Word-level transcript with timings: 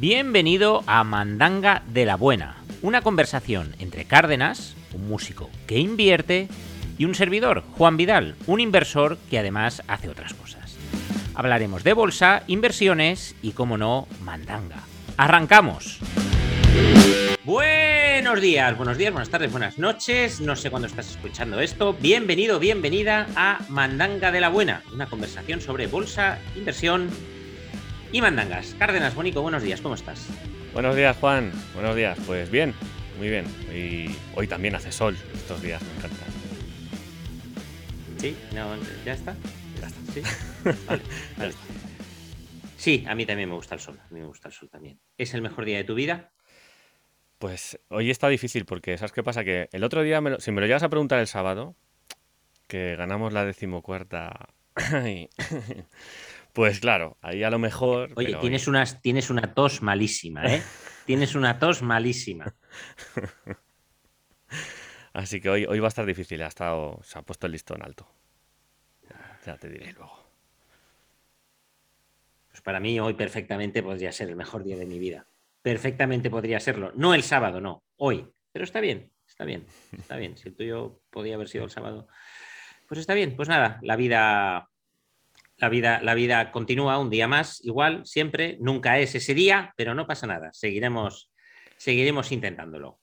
Bienvenido 0.00 0.82
a 0.86 1.04
Mandanga 1.04 1.82
de 1.88 2.06
la 2.06 2.16
Buena, 2.16 2.56
una 2.80 3.02
conversación 3.02 3.76
entre 3.80 4.06
Cárdenas, 4.06 4.74
un 4.94 5.06
músico 5.06 5.50
que 5.66 5.78
invierte, 5.78 6.48
y 6.96 7.04
un 7.04 7.14
servidor, 7.14 7.62
Juan 7.72 7.98
Vidal, 7.98 8.34
un 8.46 8.60
inversor 8.60 9.18
que 9.28 9.38
además 9.38 9.82
hace 9.88 10.08
otras 10.08 10.32
cosas. 10.32 10.78
Hablaremos 11.34 11.84
de 11.84 11.92
bolsa, 11.92 12.44
inversiones 12.46 13.36
y, 13.42 13.50
como 13.50 13.76
no, 13.76 14.08
mandanga. 14.24 14.84
¡Arrancamos! 15.18 15.98
Buenos 17.44 18.40
días, 18.40 18.74
buenos 18.78 18.96
días, 18.96 19.12
buenas 19.12 19.28
tardes, 19.28 19.52
buenas 19.52 19.76
noches. 19.76 20.40
No 20.40 20.56
sé 20.56 20.70
cuándo 20.70 20.88
estás 20.88 21.10
escuchando 21.10 21.60
esto. 21.60 21.92
Bienvenido, 21.92 22.58
bienvenida 22.58 23.26
a 23.36 23.58
Mandanga 23.68 24.32
de 24.32 24.40
la 24.40 24.48
Buena, 24.48 24.82
una 24.94 25.10
conversación 25.10 25.60
sobre 25.60 25.88
bolsa, 25.88 26.38
inversión 26.56 27.10
y 28.12 28.20
mandangas. 28.20 28.74
Cárdenas, 28.78 29.14
Bonico, 29.14 29.42
buenos 29.42 29.62
días, 29.62 29.80
¿cómo 29.80 29.94
estás? 29.94 30.26
Buenos 30.72 30.96
días, 30.96 31.16
Juan. 31.18 31.52
Buenos 31.74 31.96
días. 31.96 32.18
Pues 32.26 32.50
bien, 32.50 32.74
muy 33.18 33.28
bien. 33.28 33.44
Y 33.74 34.14
hoy 34.34 34.46
también 34.46 34.74
hace 34.74 34.92
sol 34.92 35.16
estos 35.34 35.60
días, 35.62 35.82
me 35.82 35.96
encanta. 35.96 36.24
Sí, 38.18 38.36
no, 38.54 38.76
ya 39.04 39.14
está. 39.14 39.34
Ya 39.80 39.86
está. 39.86 40.12
Sí. 40.12 40.22
Vale, 40.86 41.02
vale. 41.38 41.54
Sí, 42.76 43.04
a 43.08 43.14
mí 43.14 43.24
también 43.26 43.48
me 43.48 43.54
gusta 43.54 43.74
el 43.74 43.80
sol. 43.80 43.98
A 43.98 44.12
mí 44.12 44.20
me 44.20 44.26
gusta 44.26 44.48
el 44.48 44.54
sol 44.54 44.68
también. 44.70 45.00
¿Es 45.18 45.32
el 45.34 45.42
mejor 45.42 45.64
día 45.64 45.78
de 45.78 45.84
tu 45.84 45.94
vida? 45.94 46.32
Pues 47.38 47.78
hoy 47.88 48.10
está 48.10 48.28
difícil 48.28 48.64
porque, 48.66 48.96
¿sabes 48.98 49.12
qué 49.12 49.22
pasa? 49.22 49.44
Que 49.44 49.68
el 49.72 49.84
otro 49.84 50.02
día, 50.02 50.20
me 50.20 50.30
lo- 50.30 50.40
si 50.40 50.50
me 50.52 50.60
lo 50.60 50.66
llegas 50.66 50.82
a 50.82 50.88
preguntar 50.90 51.18
el 51.18 51.26
sábado, 51.26 51.76
que 52.68 52.96
ganamos 52.96 53.32
la 53.32 53.44
decimocuarta, 53.46 54.48
pues 56.52 56.80
claro, 56.80 57.18
ahí 57.20 57.42
a 57.42 57.50
lo 57.50 57.58
mejor... 57.58 58.12
Oye, 58.16 58.28
pero 58.28 58.40
tienes, 58.40 58.68
unas, 58.68 59.00
tienes 59.00 59.30
una 59.30 59.54
tos 59.54 59.82
malísima, 59.82 60.46
¿eh? 60.46 60.62
tienes 61.06 61.34
una 61.34 61.58
tos 61.58 61.82
malísima. 61.82 62.54
Así 65.12 65.40
que 65.40 65.50
hoy, 65.50 65.66
hoy 65.66 65.80
va 65.80 65.86
a 65.86 65.88
estar 65.88 66.06
difícil, 66.06 66.42
ha 66.42 66.46
estado, 66.46 67.00
se 67.02 67.18
ha 67.18 67.22
puesto 67.22 67.46
el 67.46 67.52
listón 67.52 67.82
alto. 67.82 68.08
Ya, 69.08 69.38
ya 69.44 69.56
te 69.56 69.68
diré 69.68 69.92
luego. 69.92 70.20
Pues 72.50 72.60
para 72.62 72.80
mí 72.80 72.98
hoy 73.00 73.14
perfectamente 73.14 73.82
podría 73.82 74.12
ser 74.12 74.28
el 74.28 74.36
mejor 74.36 74.64
día 74.64 74.76
de 74.76 74.86
mi 74.86 74.98
vida. 74.98 75.26
Perfectamente 75.62 76.30
podría 76.30 76.60
serlo. 76.60 76.92
No 76.94 77.14
el 77.14 77.22
sábado, 77.22 77.60
no, 77.60 77.84
hoy. 77.96 78.26
Pero 78.52 78.64
está 78.64 78.80
bien, 78.80 79.12
está 79.26 79.44
bien, 79.44 79.66
está 79.92 80.16
bien. 80.16 80.36
Si 80.36 80.48
el 80.48 80.56
tuyo 80.56 81.00
podía 81.10 81.34
haber 81.34 81.48
sido 81.48 81.64
el 81.64 81.70
sábado, 81.70 82.08
pues 82.88 83.00
está 83.00 83.14
bien. 83.14 83.36
Pues 83.36 83.48
nada, 83.48 83.78
la 83.82 83.96
vida, 83.96 84.69
la 85.60 85.68
vida, 85.68 86.00
la 86.02 86.14
vida 86.14 86.50
continúa 86.52 86.98
un 86.98 87.10
día 87.10 87.28
más, 87.28 87.64
igual, 87.64 88.04
siempre. 88.06 88.56
Nunca 88.60 88.98
es 88.98 89.14
ese 89.14 89.34
día, 89.34 89.72
pero 89.76 89.94
no 89.94 90.06
pasa 90.06 90.26
nada. 90.26 90.50
Seguiremos, 90.52 91.30
seguiremos 91.76 92.32
intentándolo. 92.32 92.98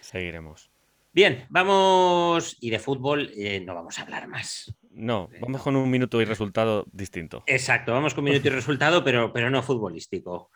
Seguiremos. 0.00 0.70
Bien, 1.12 1.46
vamos. 1.50 2.56
Y 2.60 2.70
de 2.70 2.78
fútbol 2.78 3.30
eh, 3.36 3.60
no 3.60 3.74
vamos 3.74 3.98
a 3.98 4.02
hablar 4.02 4.28
más. 4.28 4.74
No, 4.90 5.28
vamos 5.40 5.62
con 5.62 5.74
un 5.76 5.90
minuto 5.90 6.20
y 6.20 6.24
resultado 6.24 6.84
distinto. 6.92 7.44
Exacto, 7.46 7.92
vamos 7.92 8.14
con 8.14 8.24
minuto 8.24 8.46
y 8.48 8.50
resultado, 8.62 9.02
pero, 9.04 9.32
pero 9.32 9.50
no 9.50 9.62
futbolístico. 9.62 10.50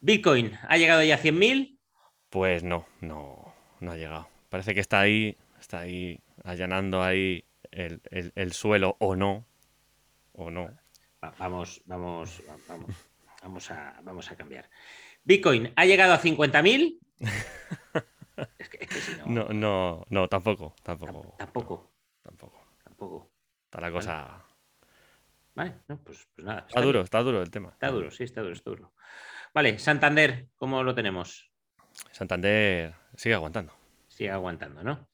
Bitcoin 0.00 0.52
ha 0.68 0.76
llegado 0.76 1.02
ya 1.02 1.16
a 1.16 1.18
100.000. 1.18 1.78
Pues 2.30 2.62
no, 2.62 2.86
no, 3.00 3.54
no 3.80 3.92
ha 3.92 3.96
llegado. 3.96 4.28
Parece 4.48 4.74
que 4.74 4.80
está 4.80 5.00
ahí, 5.00 5.36
está 5.60 5.80
ahí 5.80 6.20
allanando 6.44 7.02
ahí 7.02 7.44
el, 7.70 8.00
el- 8.10 8.32
el 8.34 8.52
suelo 8.52 8.96
o 9.00 9.16
no, 9.16 9.46
o 10.32 10.50
no. 10.50 10.70
Va- 11.22 11.34
Vamos, 11.38 11.82
vamos, 11.86 12.42
va- 12.48 12.56
vamos, 12.68 12.94
vamos 13.42 13.70
a, 13.70 14.00
vamos 14.02 14.30
a 14.30 14.36
cambiar. 14.36 14.68
Bitcoin 15.24 15.72
ha 15.76 15.84
llegado 15.86 16.12
a 16.14 16.18
50.000. 16.20 16.98
Es 18.58 18.68
que, 18.68 18.78
es 18.82 18.88
que 18.88 19.00
si 19.00 19.16
no, 19.16 19.26
No, 19.26 19.48
no, 19.48 20.04
no, 20.10 20.28
tampoco, 20.28 20.74
tam- 20.84 20.98
tampoco. 21.00 21.36
tampoco, 21.38 21.92
Tampoco. 22.22 22.66
tampoco. 22.84 23.32
Está 23.64 23.80
la 23.80 23.90
cosa. 23.90 24.44
Vale, 25.54 25.80
no, 25.88 25.96
pues, 26.02 26.28
pues 26.34 26.44
nada. 26.46 26.66
Está 26.68 26.82
duro, 26.82 27.00
está 27.00 27.22
duro 27.22 27.40
el 27.40 27.50
tema. 27.50 27.70
Está 27.70 27.90
duro, 27.90 28.10
sí, 28.10 28.24
está 28.24 28.42
duro, 28.42 28.52
está 28.52 28.68
duro. 28.70 28.92
Vale, 29.54 29.78
Santander, 29.78 30.48
¿cómo 30.56 30.82
lo 30.82 30.94
tenemos? 30.94 31.50
Santander 32.12 32.94
sigue 33.16 33.34
aguantando. 33.34 33.72
Sigue 34.06 34.30
aguantando, 34.30 34.82
¿no? 34.82 35.08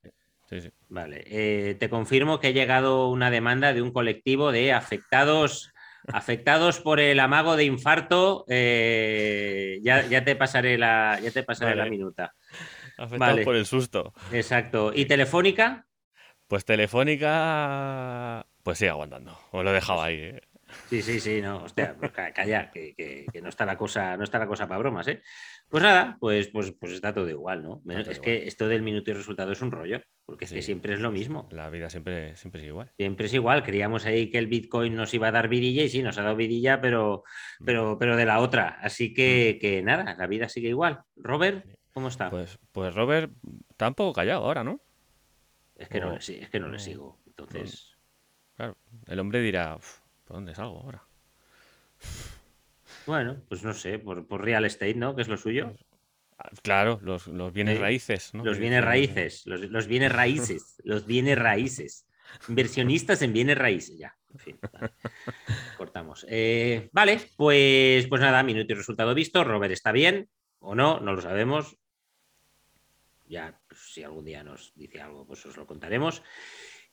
Sí, 0.48 0.60
sí. 0.60 0.72
Vale, 0.88 1.22
eh, 1.26 1.76
te 1.76 1.88
confirmo 1.88 2.40
que 2.40 2.48
ha 2.48 2.52
llegado 2.52 3.08
una 3.08 3.30
demanda 3.30 3.72
de 3.72 3.82
un 3.82 3.92
colectivo 3.92 4.50
de 4.50 4.72
afectados, 4.72 5.71
afectados 6.12 6.80
por 6.80 7.00
el 7.00 7.20
amago 7.20 7.56
de 7.56 7.64
infarto. 7.64 8.44
eh, 8.48 9.78
ya, 9.82 10.06
ya 10.06 10.24
te 10.24 10.36
pasaré 10.36 10.78
la, 10.78 11.18
ya 11.22 11.30
te 11.30 11.42
pasaré 11.42 11.74
la 11.76 11.86
minuta. 11.86 12.34
Afectados 12.98 13.18
Vale. 13.18 13.44
por 13.44 13.56
el 13.56 13.66
susto. 13.66 14.12
Exacto. 14.32 14.92
¿Y 14.94 15.06
Telefónica? 15.06 15.86
Pues 16.48 16.64
Telefónica. 16.64 18.46
Pues 18.62 18.78
sigue 18.78 18.90
aguantando. 18.90 19.38
Os 19.50 19.64
lo 19.64 19.70
he 19.70 19.74
dejado 19.74 20.02
ahí. 20.02 20.16
eh. 20.20 20.40
Sí, 20.88 21.02
sí, 21.02 21.20
sí, 21.20 21.42
no, 21.42 21.64
hostia, 21.64 21.94
pues 21.98 22.12
ca- 22.12 22.32
calla, 22.32 22.70
que, 22.70 22.94
que- 22.94 23.26
que 23.30 23.42
no 23.42 23.50
está 23.50 23.66
la 23.66 23.76
cosa, 23.76 24.16
no 24.16 24.24
está 24.24 24.38
la 24.38 24.46
cosa 24.46 24.66
para 24.66 24.78
bromas, 24.78 25.06
¿eh? 25.08 25.22
Pues 25.72 25.82
nada, 25.84 26.18
pues, 26.20 26.48
pues, 26.48 26.70
pues 26.78 26.92
está 26.92 27.14
todo 27.14 27.30
igual, 27.30 27.62
¿no? 27.62 27.80
Menos- 27.86 28.06
es 28.06 28.20
que 28.20 28.46
esto 28.46 28.68
del 28.68 28.82
minuto 28.82 29.10
y 29.10 29.14
resultado 29.14 29.52
es 29.52 29.62
un 29.62 29.70
rollo, 29.70 30.02
porque 30.26 30.44
es 30.44 30.52
que 30.52 30.60
siempre 30.60 30.92
es 30.92 31.00
lo 31.00 31.10
mismo. 31.10 31.48
La 31.50 31.70
vida 31.70 31.88
siempre, 31.88 32.36
siempre 32.36 32.60
es 32.60 32.66
igual. 32.68 32.92
Siempre 32.98 33.24
es 33.24 33.32
igual, 33.32 33.62
creíamos 33.62 34.04
ahí 34.04 34.28
que 34.30 34.36
el 34.36 34.48
Bitcoin 34.48 34.94
nos 34.94 35.14
iba 35.14 35.28
a 35.28 35.32
dar 35.32 35.48
vidilla 35.48 35.82
y 35.82 35.88
sí, 35.88 36.02
nos 36.02 36.18
ha 36.18 36.24
dado 36.24 36.36
vidilla, 36.36 36.82
pero, 36.82 37.24
pero, 37.64 37.96
pero 37.98 38.18
de 38.18 38.26
la 38.26 38.40
otra. 38.40 38.80
Así 38.82 39.14
que, 39.14 39.56
que 39.58 39.80
nada, 39.82 40.14
la 40.14 40.26
vida 40.26 40.46
sigue 40.50 40.68
igual. 40.68 41.00
Robert, 41.16 41.64
¿cómo 41.94 42.08
está? 42.08 42.28
Pues, 42.28 42.58
pues 42.70 42.94
Robert 42.94 43.32
está 43.70 43.88
un 43.88 43.94
poco 43.94 44.12
callado 44.12 44.44
ahora, 44.44 44.62
¿no? 44.62 44.78
es 45.74 45.88
que 45.88 46.00
no, 46.00 46.10
le, 46.12 46.18
es 46.18 46.50
que 46.50 46.60
no 46.60 46.68
le 46.68 46.78
sigo. 46.78 47.18
Entonces, 47.26 47.96
Claro. 48.56 48.76
El 49.06 49.18
hombre 49.20 49.40
dirá, 49.40 49.76
"Uf, 49.76 50.00
¿por 50.26 50.36
dónde 50.36 50.54
salgo 50.54 50.80
ahora? 50.80 51.02
Bueno, 53.06 53.42
pues 53.48 53.62
no 53.62 53.72
sé, 53.74 53.98
por, 53.98 54.26
por 54.26 54.42
real 54.44 54.64
estate, 54.64 54.94
¿no? 54.94 55.14
Que 55.14 55.22
es 55.22 55.28
lo 55.28 55.36
suyo. 55.36 55.72
Claro, 56.62 56.98
los, 57.02 57.28
los 57.28 57.52
bienes 57.52 57.76
Sí. 57.76 57.82
raíces, 57.82 58.34
¿no? 58.34 58.44
Los 58.44 58.58
bienes 58.58 58.84
raíces, 58.84 59.42
los, 59.46 59.60
los 59.60 59.86
bienes 59.86 60.10
raíces, 60.12 60.76
los 60.84 61.06
bienes 61.06 61.38
raíces. 61.38 62.06
Inversionistas 62.48 63.20
en 63.22 63.32
bienes 63.32 63.58
raíces, 63.58 63.98
ya. 63.98 64.16
En 64.32 64.38
fin, 64.38 64.58
vale. 64.72 64.92
Cortamos. 65.76 66.26
Eh, 66.28 66.88
vale, 66.92 67.20
pues, 67.36 68.06
pues 68.08 68.20
nada, 68.20 68.42
minuto 68.42 68.72
y 68.72 68.76
resultado 68.76 69.14
visto. 69.14 69.44
Robert 69.44 69.72
está 69.72 69.92
bien 69.92 70.28
o 70.58 70.74
no, 70.74 70.98
no 71.00 71.12
lo 71.12 71.20
sabemos. 71.20 71.76
Ya, 73.26 73.60
pues, 73.68 73.80
si 73.92 74.02
algún 74.02 74.24
día 74.24 74.42
nos 74.42 74.72
dice 74.74 75.00
algo, 75.00 75.26
pues 75.26 75.44
os 75.46 75.56
lo 75.56 75.66
contaremos. 75.66 76.22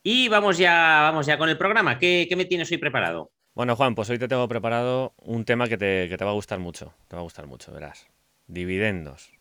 Y 0.04 0.28
vamos 0.28 0.58
ya, 0.58 1.00
vamos 1.04 1.26
ya 1.26 1.38
con 1.38 1.50
el 1.50 1.58
programa. 1.58 1.98
¿Qué, 1.98 2.26
qué 2.30 2.36
me 2.36 2.46
tienes 2.46 2.70
hoy 2.72 2.78
preparado? 2.78 3.32
Bueno, 3.60 3.76
Juan, 3.76 3.94
pues 3.94 4.10
hoy 4.10 4.18
te 4.18 4.30
tengo 4.30 4.48
preparado 4.48 5.14
un 5.18 5.44
tema 5.44 5.68
que 5.68 5.78
te, 5.78 6.08
que 6.08 6.16
te 6.16 6.24
va 6.24 6.32
a 6.32 6.34
gustar 6.34 6.60
mucho. 6.60 6.94
Te 7.10 7.18
va 7.18 7.20
a 7.20 7.24
gustar 7.24 7.46
mucho, 7.46 7.74
verás. 7.74 8.08
Dividendos. 8.48 9.34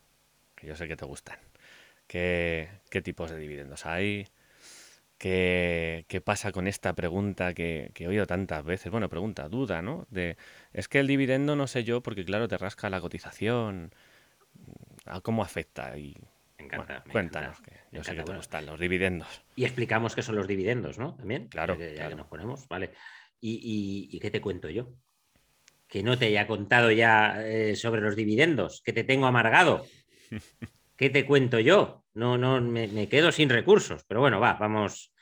Que 0.57 0.67
yo 0.67 0.75
sé 0.75 0.89
que 0.89 0.97
te 0.97 1.05
gustan. 1.05 1.39
¿Qué, 2.09 2.69
qué 2.91 3.01
tipos 3.01 3.31
de 3.31 3.39
dividendos 3.39 3.87
hay? 3.87 4.27
¿Qué, 5.19 6.05
qué 6.09 6.21
pasa 6.21 6.51
con 6.51 6.67
esta 6.67 6.95
pregunta 6.95 7.55
que, 7.55 7.93
que 7.95 8.03
he 8.03 8.09
oído 8.09 8.27
tantas 8.27 8.65
veces? 8.65 8.91
Bueno, 8.91 9.09
pregunta, 9.09 9.49
duda, 9.49 9.83
¿no? 9.83 10.09
De, 10.11 10.37
es 10.73 10.89
que 10.89 10.99
el 10.99 11.07
dividendo 11.07 11.55
no 11.55 11.69
sé 11.69 11.85
yo 11.85 12.03
porque 12.03 12.25
claro, 12.25 12.49
te 12.49 12.59
rasca 12.59 12.91
la 12.91 13.01
cotización. 13.01 13.93
¿A 15.07 15.21
¿Cómo 15.21 15.45
afecta? 15.45 15.97
Y, 15.97 16.17
Me 16.59 16.65
encanta. 16.65 16.87
bueno, 16.87 17.03
me 17.07 17.13
cuéntanos, 17.13 17.61
encanta. 17.61 17.71
que 17.91 17.97
yo 17.97 18.03
sé 18.03 18.11
que 18.11 18.17
te 18.17 18.23
bueno. 18.25 18.41
gustan 18.41 18.67
los 18.67 18.81
dividendos. 18.81 19.43
Y 19.55 19.65
explicamos 19.65 20.17
qué 20.17 20.23
son 20.23 20.35
los 20.35 20.49
dividendos, 20.49 20.99
¿no? 20.99 21.15
También. 21.15 21.47
Claro, 21.47 21.79
Ya 21.79 22.09
que, 22.09 22.17
nos 22.17 22.27
ponemos, 22.27 22.67
vale. 22.67 22.91
¿Y, 23.41 24.09
y- 24.11 24.17
y 24.17 24.21
qué 24.21 24.31
te 24.31 24.41
cuento 24.41 24.69
yo? 24.69 24.93
Que 25.87 26.03
no 26.03 26.19
te 26.19 26.27
haya 26.27 26.47
contado 26.47 26.91
ya 26.91 27.43
eh, 27.47 27.75
sobre 27.77 28.01
los 28.01 28.17
dividendos, 28.17 28.83
que 28.85 28.93
te 28.93 29.05
tengo 29.05 29.27
amargado. 29.27 29.87
¿Qué 30.97 31.11
te 31.11 31.25
cuento 31.27 31.61
yo? 31.61 32.05
No, 32.15 32.37
no, 32.37 32.61
me, 32.61 32.89
me 32.89 33.09
quedo 33.09 33.31
sin 33.33 33.49
recursos. 33.49 34.05
Pero 34.09 34.21
bueno, 34.21 34.41
va, 34.41 34.55
vamos, 34.55 35.13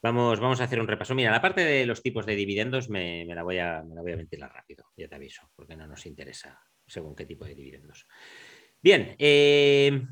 vamos, 0.00 0.38
vamos 0.40 0.60
a 0.60 0.64
hacer 0.64 0.80
un 0.80 0.86
repaso. 0.88 1.14
Mira, 1.14 1.30
la 1.32 1.42
parte 1.42 1.62
de 1.64 1.84
los 1.86 2.02
tipos 2.02 2.24
de 2.24 2.36
dividendos 2.36 2.88
me, 2.88 3.24
me 3.26 3.34
la, 3.34 3.42
voy 3.42 3.58
a, 3.58 3.82
me 3.82 3.94
la 3.94 4.02
voy 4.02 4.12
a 4.12 4.16
ventilar 4.16 4.52
rápido, 4.52 4.86
ya 4.96 5.08
te 5.08 5.14
aviso, 5.16 5.50
porque 5.56 5.76
no 5.76 5.86
nos 5.86 6.06
interesa 6.06 6.60
según 6.86 7.14
qué 7.16 7.26
tipo 7.26 7.44
de 7.44 7.54
dividendos. 7.54 8.06
Bien, 8.80 9.14
eh, 9.18 10.02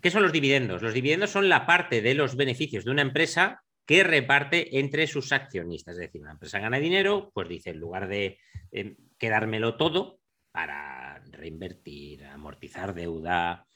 ¿Qué 0.00 0.10
son 0.10 0.22
los 0.22 0.32
dividendos? 0.32 0.82
Los 0.82 0.94
dividendos 0.94 1.30
son 1.30 1.48
la 1.48 1.64
parte 1.64 2.02
de 2.02 2.14
los 2.14 2.34
beneficios 2.36 2.84
de 2.84 2.90
una 2.90 3.02
empresa 3.02 3.62
que 3.92 4.04
reparte 4.04 4.78
entre 4.78 5.06
sus 5.06 5.32
accionistas. 5.32 5.96
Es 5.96 6.00
decir, 6.00 6.22
una 6.22 6.30
empresa 6.30 6.58
gana 6.58 6.78
dinero, 6.78 7.30
pues 7.34 7.46
dice, 7.46 7.70
en 7.70 7.78
lugar 7.78 8.08
de 8.08 8.38
eh, 8.70 8.96
quedármelo 9.18 9.76
todo 9.76 10.18
para 10.50 11.22
reinvertir, 11.30 12.24
amortizar 12.24 12.94
deuda, 12.94 13.66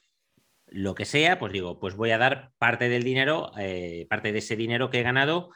lo 0.69 0.95
que 0.95 1.05
sea, 1.05 1.39
pues 1.39 1.53
digo, 1.53 1.79
pues 1.79 1.97
voy 1.97 2.13
a 2.13 2.19
dar 2.19 2.53
parte 2.57 2.89
del 2.89 3.03
dinero, 3.03 3.53
eh, 3.59 4.07
parte 4.09 4.33
de 4.33 4.39
ese 4.39 4.57
dinero 4.57 4.89
que 4.89 5.01
he 5.01 5.03
ganado 5.03 5.51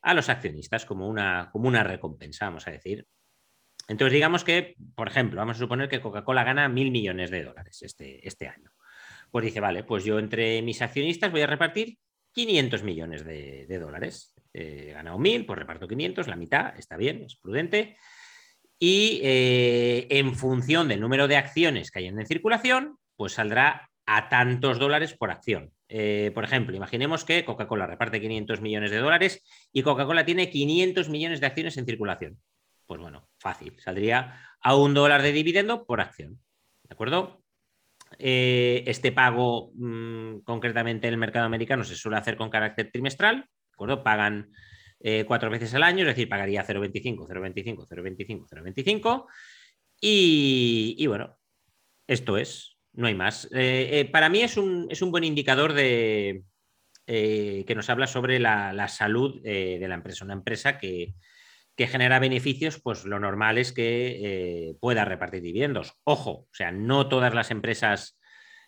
a 0.00 0.14
los 0.14 0.28
accionistas 0.28 0.84
como 0.86 1.08
una, 1.08 1.50
como 1.50 1.66
una 1.66 1.82
recompensa, 1.82 2.44
vamos 2.44 2.68
a 2.68 2.70
decir. 2.70 3.08
Entonces, 3.88 4.12
digamos 4.12 4.44
que, 4.44 4.76
por 4.94 5.08
ejemplo, 5.08 5.40
vamos 5.40 5.56
a 5.56 5.58
suponer 5.58 5.88
que 5.88 6.00
Coca-Cola 6.00 6.44
gana 6.44 6.68
mil 6.68 6.92
millones 6.92 7.32
de 7.32 7.42
dólares 7.42 7.82
este, 7.82 8.24
este 8.28 8.46
año. 8.46 8.70
Pues 9.32 9.44
dice, 9.44 9.58
vale, 9.58 9.82
pues 9.82 10.04
yo 10.04 10.20
entre 10.20 10.62
mis 10.62 10.82
accionistas 10.82 11.32
voy 11.32 11.40
a 11.40 11.48
repartir 11.48 11.98
500 12.34 12.82
millones 12.82 13.24
de, 13.24 13.78
dólares. 13.78 14.34
he 14.52 14.92
ganado 14.92 15.18
mil, 15.18 15.46
pues 15.46 15.58
reparto 15.58 15.88
500, 15.88 16.28
la 16.28 16.36
mitad, 16.36 16.76
está 16.78 16.96
bien, 16.96 17.22
es 17.22 17.36
prudente. 17.36 17.96
Y 18.78 19.20
eh, 19.22 20.06
en 20.10 20.34
función 20.34 20.88
del 20.88 21.00
número 21.00 21.28
de 21.28 21.36
acciones 21.36 21.90
que 21.90 22.00
hay 22.00 22.06
en 22.06 22.26
circulación, 22.26 22.98
pues 23.16 23.34
saldrá 23.34 23.88
a 24.04 24.28
tantos 24.28 24.78
dólares 24.78 25.14
por 25.14 25.30
acción. 25.30 25.72
Eh, 25.88 26.32
por 26.34 26.44
ejemplo, 26.44 26.76
imaginemos 26.76 27.24
que 27.24 27.44
Coca-Cola 27.44 27.86
reparte 27.86 28.20
500 28.20 28.60
millones 28.60 28.90
de 28.90 28.98
dólares 28.98 29.42
y 29.72 29.82
Coca-Cola 29.82 30.24
tiene 30.24 30.50
500 30.50 31.08
millones 31.08 31.40
de 31.40 31.46
acciones 31.46 31.76
en 31.76 31.86
circulación. 31.86 32.38
Pues 32.86 33.00
bueno, 33.00 33.28
fácil, 33.38 33.78
saldría 33.80 34.40
a 34.60 34.76
un 34.76 34.92
dólar 34.92 35.22
de 35.22 35.32
dividendo 35.32 35.86
por 35.86 36.00
acción. 36.00 36.40
¿De 36.82 36.92
acuerdo? 36.92 37.43
Eh, 38.18 38.84
este 38.86 39.12
pago 39.12 39.72
mm, 39.74 40.38
concretamente 40.40 41.06
en 41.08 41.14
el 41.14 41.18
mercado 41.18 41.46
americano 41.46 41.84
se 41.84 41.96
suele 41.96 42.18
hacer 42.18 42.36
con 42.36 42.50
carácter 42.50 42.90
trimestral, 42.90 43.36
¿de 43.36 43.72
acuerdo? 43.72 44.02
Pagan 44.02 44.50
eh, 45.00 45.24
cuatro 45.26 45.50
veces 45.50 45.74
al 45.74 45.82
año, 45.82 46.00
es 46.00 46.08
decir, 46.08 46.28
pagaría 46.28 46.66
0,25, 46.66 47.26
0,25, 47.26 47.86
0,25, 47.88 48.46
0,25. 48.48 49.26
Y, 50.00 50.96
y 50.98 51.06
bueno, 51.06 51.38
esto 52.06 52.36
es, 52.36 52.78
no 52.92 53.06
hay 53.06 53.14
más. 53.14 53.48
Eh, 53.52 54.08
para 54.12 54.28
mí 54.28 54.42
es 54.42 54.56
un, 54.56 54.86
es 54.90 55.02
un, 55.02 55.10
buen 55.10 55.24
indicador 55.24 55.72
de, 55.72 56.44
que 57.06 57.74
nos 57.74 57.88
habla 57.90 58.06
sobre 58.06 58.38
la, 58.38 58.72
la 58.72 58.88
salud 58.88 59.42
de 59.42 59.86
la 59.88 59.94
empresa. 59.94 60.24
Una 60.24 60.34
empresa 60.34 60.78
que, 60.78 61.14
que 61.76 61.86
genera 61.86 62.18
beneficios, 62.18 62.80
pues 62.80 63.04
lo 63.04 63.18
normal 63.18 63.58
es 63.58 63.72
que 63.72 64.68
eh, 64.68 64.76
pueda 64.80 65.04
repartir 65.04 65.42
dividendos. 65.42 65.94
Ojo, 66.04 66.30
o 66.30 66.48
sea, 66.52 66.70
no 66.70 67.08
todas 67.08 67.34
las 67.34 67.50
empresas 67.50 68.18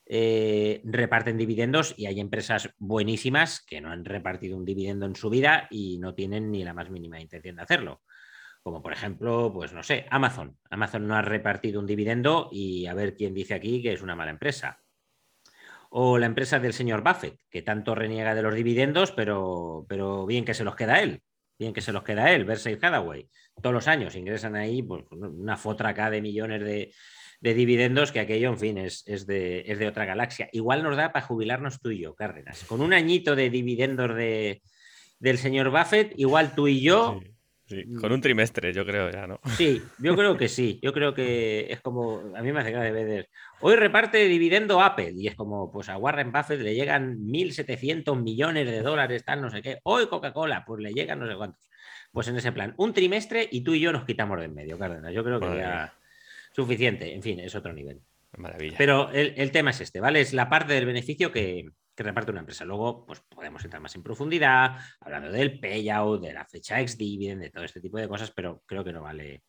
eh, 0.07 0.81
reparten 0.85 1.37
dividendos 1.37 1.95
y 1.97 2.07
hay 2.07 2.21
empresas 2.21 2.71
buenísimas 2.79 3.65
que 3.65 3.81
no 3.81 3.91
han 3.91 4.05
repartido 4.05 4.57
un 4.57 4.65
dividendo 4.65 5.07
en 5.07 5.17
su 5.17 5.31
vida 5.31 5.69
y 5.71 5.99
no 5.99 6.15
tienen 6.15 6.51
ni 6.51 6.65
la 6.65 6.75
más 6.75 6.91
mínima 6.91 7.21
intención 7.21 7.57
de 7.57 7.63
hacerlo. 7.63 8.03
Como 8.63 8.83
por 8.83 8.93
ejemplo, 8.93 9.53
pues 9.55 9.73
no 9.73 9.85
sé, 9.85 10.07
Amazon. 10.11 10.59
Amazon 10.71 11.07
no 11.07 11.15
ha 11.15 11.23
repartido 11.23 11.79
un 11.79 11.87
dividendo 11.87 12.49
y 12.51 12.87
a 12.87 12.95
ver 12.95 13.15
quién 13.15 13.35
dice 13.35 13.55
aquí 13.55 13.81
que 13.83 13.93
es 13.93 14.03
una 14.03 14.17
mala 14.17 14.33
empresa. 14.33 14.81
O 15.91 16.19
la 16.19 16.27
empresa 16.27 16.59
del 16.59 16.73
señor 16.73 17.05
Buffett, 17.05 17.39
que 17.49 17.63
tanto 17.63 17.95
reniega 17.95 18.35
de 18.35 18.43
los 18.43 18.55
dividendos, 18.55 19.13
pero, 19.13 19.87
pero 19.89 20.27
bien 20.27 20.45
que 20.45 20.55
se 20.55 20.65
los 20.65 20.75
queda 20.75 21.01
él 21.01 21.23
bien 21.59 21.73
que 21.73 21.81
se 21.81 21.93
los 21.93 22.03
queda 22.03 22.33
él, 22.33 22.45
Berkshire 22.45 22.79
Hathaway. 22.81 23.29
Todos 23.61 23.75
los 23.75 23.89
años 23.89 24.15
ingresan 24.17 24.57
ahí 24.57 24.83
pues, 24.83 25.05
una 25.11 25.59
acá 25.79 26.11
de 26.11 26.21
millones 26.21 26.63
de, 26.63 26.93
dividendos 27.41 28.13
que 28.13 28.21
aquello, 28.21 28.49
en 28.49 28.59
fin, 28.59 28.79
es, 28.79 29.05
de, 29.05 29.65
es, 29.67 29.79
de, 29.79 29.89
otra 29.89 30.05
galaxia. 30.05 30.49
Igual 30.53 30.83
nos 30.83 30.97
da 30.97 31.13
para 31.13 31.25
jubilarnos 31.25 31.81
tú 31.81 31.91
y 31.91 32.01
yo, 32.01 32.15
Cárdenas. 32.15 32.65
Con 32.65 32.81
un 32.81 32.93
añito 32.93 33.37
de 33.37 33.51
dividendos 33.51 34.15
de, 34.15 34.63
del 35.19 35.39
señor 35.39 35.71
Buffett, 35.71 36.13
igual 36.17 36.55
tú 36.55 36.69
y 36.69 36.81
yo 36.81 37.21
con 38.01 38.13
un 38.13 38.21
trimestre, 38.21 38.73
yo 38.73 38.87
creo 38.87 39.11
ya, 39.11 39.27
¿no? 39.27 39.41
Sí, 39.57 39.83
yo 39.99 40.15
creo 40.15 40.37
que 40.37 40.49
sí. 40.49 40.79
Yo 40.83 40.93
creo 40.93 41.15
que 41.15 41.67
es 41.71 41.81
como, 41.81 42.23
a 42.37 42.43
mí 42.43 42.53
me 42.53 42.61
hace 42.61 42.71
de 42.71 43.05
ver. 43.05 43.29
Hoy 43.61 43.75
reparte 43.77 44.27
dividendo 44.29 44.81
Apple 44.81 45.13
y 45.17 45.27
es 45.27 45.35
como, 45.35 45.71
pues 45.73 45.89
a 45.89 45.97
Warren 45.97 46.31
Buffett 46.31 46.61
le 46.61 46.75
llegan 46.75 47.19
1.700 47.19 48.23
millones 48.23 48.67
de 48.67 48.83
dólares, 48.83 49.25
tal, 49.25 49.41
no 49.41 49.51
sé 49.51 49.63
qué. 49.63 49.81
Hoy 49.83 50.07
Coca-Cola, 50.07 50.65
pues 50.65 50.81
le 50.81 50.93
llegan 50.93 51.19
no 51.19 51.27
sé 51.27 51.35
cuántos. 51.35 51.69
Pues 52.13 52.29
en 52.29 52.37
ese 52.37 52.53
plan, 52.53 52.75
un 52.77 52.95
trimestre 52.95 53.49
y 53.51 53.63
tú 53.63 53.75
y 53.75 53.81
yo 53.81 53.93
nos 53.93 54.05
quitamos 54.05 54.39
de 54.39 54.45
en 54.45 54.55
medio, 54.55 54.79
Cárdenas. 54.79 55.13
Yo 55.13 55.25
creo 55.25 55.41
que 55.41 55.57
ya 55.57 55.93
suficiente. 56.53 57.15
En 57.15 57.23
fin, 57.23 57.41
es 57.41 57.55
otro 57.55 57.73
nivel. 57.73 58.01
Maravilla. 58.37 58.77
Pero 58.79 59.11
el, 59.11 59.35
el 59.37 59.51
tema 59.51 59.71
es 59.71 59.81
este, 59.81 60.01
¿vale? 60.01 60.21
Es 60.21 60.33
la 60.33 60.49
parte 60.49 60.75
del 60.75 60.87
beneficio 60.87 61.33
que, 61.33 61.71
que 61.97 62.03
reparte 62.03 62.31
una 62.31 62.41
empresa. 62.41 62.65
Luego, 62.65 63.07
pues 63.07 63.21
podemos 63.29 63.65
entrar 63.65 63.83
más 63.83 63.95
en 63.97 64.03
profundidad, 64.03 64.77
hablando 65.01 65.33
del 65.33 65.59
payout, 65.59 66.23
de 66.23 66.35
la 66.35 66.45
fecha 66.45 66.81
ex 66.81 66.97
dividend, 66.99 67.43
de 67.43 67.51
todo 67.51 67.65
este 67.65 67.81
tipo 67.81 67.99
de 67.99 68.09
cosas, 68.09 68.31
pero 68.31 68.63
creo 68.67 68.85
que 68.85 68.93
no 68.93 69.03
vale, 69.03 69.43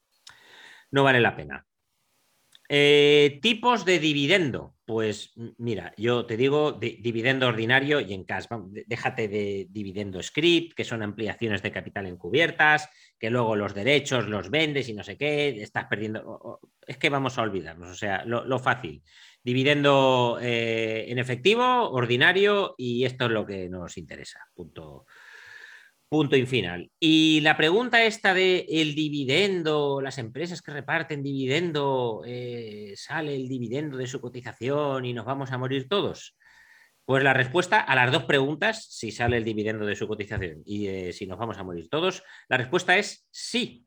no 0.91 1.03
vale 1.03 1.19
la 1.19 1.35
pena. 1.35 1.65
Eh, 2.69 3.39
tipos 3.41 3.85
de 3.85 3.99
dividendo. 3.99 4.75
Pues 4.85 5.33
mira, 5.57 5.93
yo 5.97 6.25
te 6.25 6.37
digo 6.37 6.71
dividendo 6.71 7.47
ordinario 7.47 7.99
y 7.99 8.13
en 8.13 8.23
cash. 8.23 8.45
Déjate 8.87 9.27
de 9.27 9.67
dividendo 9.69 10.23
script, 10.23 10.73
que 10.73 10.85
son 10.85 11.03
ampliaciones 11.03 11.61
de 11.61 11.73
capital 11.73 12.05
encubiertas, 12.05 12.89
que 13.19 13.29
luego 13.29 13.57
los 13.57 13.73
derechos 13.73 14.27
los 14.27 14.49
vendes 14.49 14.87
y 14.87 14.93
no 14.93 15.03
sé 15.03 15.17
qué, 15.17 15.61
estás 15.61 15.85
perdiendo. 15.85 16.61
Es 16.85 16.97
que 16.97 17.09
vamos 17.09 17.37
a 17.37 17.41
olvidarnos, 17.41 17.89
o 17.89 17.95
sea, 17.95 18.23
lo 18.23 18.59
fácil 18.59 19.03
dividendo 19.47 20.39
eh, 20.41 21.05
en 21.07 21.19
efectivo, 21.19 21.89
ordinario, 21.91 22.75
y 22.77 23.05
esto 23.05 23.27
es 23.27 23.31
lo 23.31 23.45
que 23.45 23.69
nos 23.69 23.97
interesa. 23.97 24.41
Punto, 24.53 25.05
punto 26.09 26.35
y 26.35 26.45
final. 26.45 26.91
Y 26.99 27.39
la 27.39 27.55
pregunta 27.55 28.03
esta 28.03 28.33
de 28.33 28.65
el 28.67 28.93
dividendo, 28.93 30.01
las 30.01 30.17
empresas 30.17 30.61
que 30.61 30.73
reparten 30.73 31.23
dividendo, 31.23 32.23
eh, 32.25 32.91
sale 32.97 33.37
el 33.37 33.47
dividendo 33.47 33.95
de 33.95 34.07
su 34.07 34.19
cotización 34.19 35.05
y 35.05 35.13
nos 35.13 35.23
vamos 35.23 35.49
a 35.53 35.57
morir 35.57 35.87
todos. 35.87 36.35
Pues 37.05 37.23
la 37.23 37.33
respuesta 37.33 37.79
a 37.79 37.95
las 37.95 38.11
dos 38.11 38.25
preguntas, 38.25 38.85
si 38.89 39.11
sale 39.11 39.37
el 39.37 39.45
dividendo 39.45 39.85
de 39.85 39.95
su 39.95 40.09
cotización 40.09 40.61
y 40.65 40.87
eh, 40.87 41.13
si 41.13 41.25
nos 41.25 41.39
vamos 41.39 41.57
a 41.57 41.63
morir 41.63 41.87
todos, 41.87 42.21
la 42.49 42.57
respuesta 42.57 42.97
es 42.97 43.25
sí. 43.31 43.85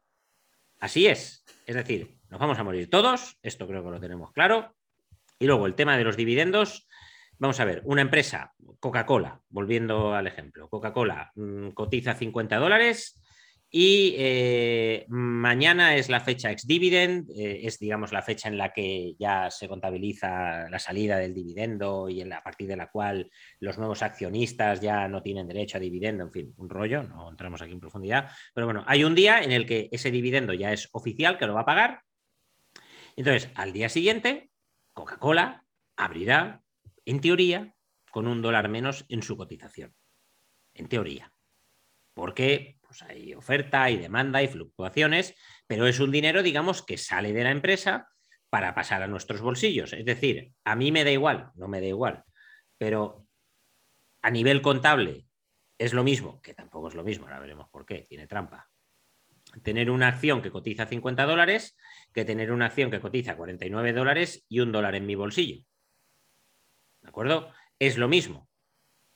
Así 0.79 1.07
es. 1.07 1.45
Es 1.67 1.77
decir, 1.77 2.17
nos 2.31 2.41
vamos 2.41 2.59
a 2.59 2.65
morir 2.65 2.89
todos, 2.89 3.37
esto 3.43 3.67
creo 3.69 3.85
que 3.85 3.91
lo 3.91 4.01
tenemos 4.01 4.33
claro, 4.33 4.75
y 5.41 5.47
luego 5.47 5.67
el 5.67 5.75
tema 5.75 5.97
de 5.97 6.05
los 6.05 6.17
dividendos. 6.17 6.87
Vamos 7.39 7.59
a 7.59 7.65
ver, 7.65 7.81
una 7.85 8.03
empresa, 8.03 8.53
Coca-Cola, 8.79 9.41
volviendo 9.49 10.15
al 10.15 10.27
ejemplo, 10.27 10.69
Coca-Cola 10.69 11.33
mm, 11.35 11.71
cotiza 11.71 12.15
50 12.15 12.59
dólares 12.59 13.21
y 13.73 14.15
eh, 14.19 15.07
mañana 15.09 15.97
es 15.97 16.11
la 16.11 16.21
fecha 16.21 16.51
ex 16.51 16.67
dividend, 16.67 17.31
eh, 17.31 17.61
es 17.63 17.79
digamos 17.79 18.13
la 18.13 18.21
fecha 18.21 18.49
en 18.49 18.59
la 18.59 18.73
que 18.73 19.15
ya 19.19 19.49
se 19.51 19.69
contabiliza 19.69 20.69
la 20.69 20.79
salida 20.79 21.17
del 21.17 21.33
dividendo 21.33 22.11
y 22.11 22.21
en 22.21 22.29
la, 22.29 22.39
a 22.39 22.43
partir 22.43 22.69
de 22.69 22.77
la 22.77 22.91
cual 22.91 23.31
los 23.61 23.79
nuevos 23.79 24.03
accionistas 24.03 24.81
ya 24.81 25.09
no 25.09 25.23
tienen 25.23 25.49
derecho 25.49 25.79
a 25.79 25.81
dividendo, 25.81 26.25
en 26.25 26.33
fin, 26.33 26.55
un 26.59 26.69
rollo, 26.69 27.05
no 27.05 27.31
entramos 27.31 27.63
aquí 27.63 27.73
en 27.73 27.81
profundidad, 27.81 28.29
pero 28.53 28.67
bueno, 28.67 28.85
hay 28.87 29.05
un 29.05 29.15
día 29.15 29.41
en 29.41 29.53
el 29.53 29.65
que 29.65 29.89
ese 29.93 30.11
dividendo 30.11 30.53
ya 30.53 30.73
es 30.73 30.91
oficial, 30.93 31.39
que 31.39 31.47
lo 31.47 31.55
va 31.55 31.63
a 31.63 31.67
pagar. 31.67 32.03
Entonces, 33.17 33.51
al 33.55 33.73
día 33.73 33.89
siguiente, 33.89 34.50
Coca-Cola 34.93 35.67
abrirá, 35.97 36.63
en 37.05 37.21
teoría, 37.21 37.75
con 38.11 38.27
un 38.27 38.43
dólar 38.43 38.69
menos 38.69 39.05
en 39.09 39.23
su 39.23 39.37
cotización. 39.37 39.95
En 40.75 40.89
teoría. 40.89 41.33
Porque 42.15 42.79
pues, 42.83 43.03
hay 43.03 43.35
oferta, 43.35 43.85
hay 43.85 43.97
demanda, 43.97 44.41
hay 44.41 44.49
fluctuaciones, 44.49 45.35
pero 45.67 45.87
es 45.87 46.01
un 46.01 46.11
dinero, 46.11 46.43
digamos, 46.43 46.83
que 46.83 46.99
sale 46.99 47.33
de 47.33 47.45
la 47.45 47.51
empresa 47.51 48.09
para 48.51 48.75
pasar 48.75 49.03
a 49.03 49.07
nuestros 49.07 49.41
bolsillos. 49.41 49.93
Es 49.93 50.05
decir, 50.05 50.53
a 50.65 50.75
mí 50.75 50.91
me 50.91 51.05
da 51.05 51.13
igual, 51.13 51.53
no 51.55 51.69
me 51.69 51.81
da 51.81 51.87
igual, 51.87 52.25
pero 52.77 53.27
a 54.23 54.31
nivel 54.31 54.61
contable 54.61 55.27
es 55.79 55.95
lo 55.95 56.05
mismo, 56.05 56.43
que 56.43 56.53
tampoco 56.53 56.89
es 56.89 56.95
lo 56.95 57.05
mismo, 57.05 57.27
ahora 57.27 57.39
veremos 57.39 57.69
por 57.71 57.87
qué, 57.87 58.07
tiene 58.09 58.27
trampa. 58.27 58.69
Tener 59.63 59.91
una 59.91 60.09
acción 60.09 60.43
que 60.43 60.51
cotiza 60.51 60.87
50 60.87 61.25
dólares 61.27 61.77
que 62.13 62.25
tener 62.25 62.53
una 62.53 62.67
acción 62.67 62.91
que 62.91 63.01
cotiza 63.01 63.37
49 63.37 63.93
dólares 63.93 64.45
y 64.49 64.61
un 64.61 64.73
dólar 64.73 64.95
en 64.95 65.07
mi 65.07 65.15
bolsillo. 65.15 65.65
¿De 67.03 67.09
acuerdo? 67.09 67.53
Es 67.79 67.97
lo 67.97 68.09
mismo. 68.09 68.49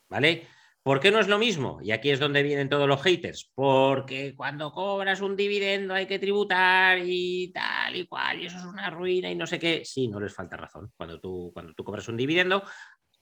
¿Vale? 0.09 0.47
¿Por 0.83 1.01
qué 1.01 1.11
no 1.11 1.19
es 1.19 1.29
lo 1.29 1.39
mismo? 1.39 1.81
Y 1.83 1.93
aquí 1.93 2.11
es 2.11 2.21
donde 2.21 2.43
vienen 2.43 2.69
todos 2.69 2.87
los 2.87 3.03
haters. 3.03 3.51
Porque 3.55 4.35
cuando 4.37 4.71
cobras 4.71 5.23
un 5.23 5.35
dividendo 5.35 5.95
hay 5.95 6.07
que 6.07 6.19
tributar 6.19 6.99
y 7.03 7.51
tal 7.53 7.97
y 7.97 8.07
cual, 8.07 8.41
y 8.41 8.47
eso 8.47 8.59
es 8.59 8.65
una 8.65 8.91
ruina 8.91 9.31
y 9.31 9.35
no 9.35 9.47
sé 9.47 9.59
qué. 9.59 9.83
Sí, 9.85 10.09
no 10.09 10.21
les 10.21 10.35
falta 10.35 10.59
razón. 10.59 10.93
Cuando 10.97 11.21
tú, 11.21 11.51
cuando 11.55 11.73
tú 11.73 11.85
cobras 11.85 12.07
un 12.09 12.19
dividendo, 12.19 12.63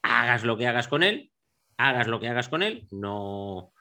hagas 0.03 0.43
lo 0.43 0.57
que 0.57 0.67
hagas 0.67 0.89
con 0.89 1.05
él, 1.05 1.31
hagas 1.77 2.09
lo 2.09 2.19
que 2.19 2.29
hagas 2.29 2.49
con 2.49 2.65
él, 2.65 2.89
no, 2.91 3.72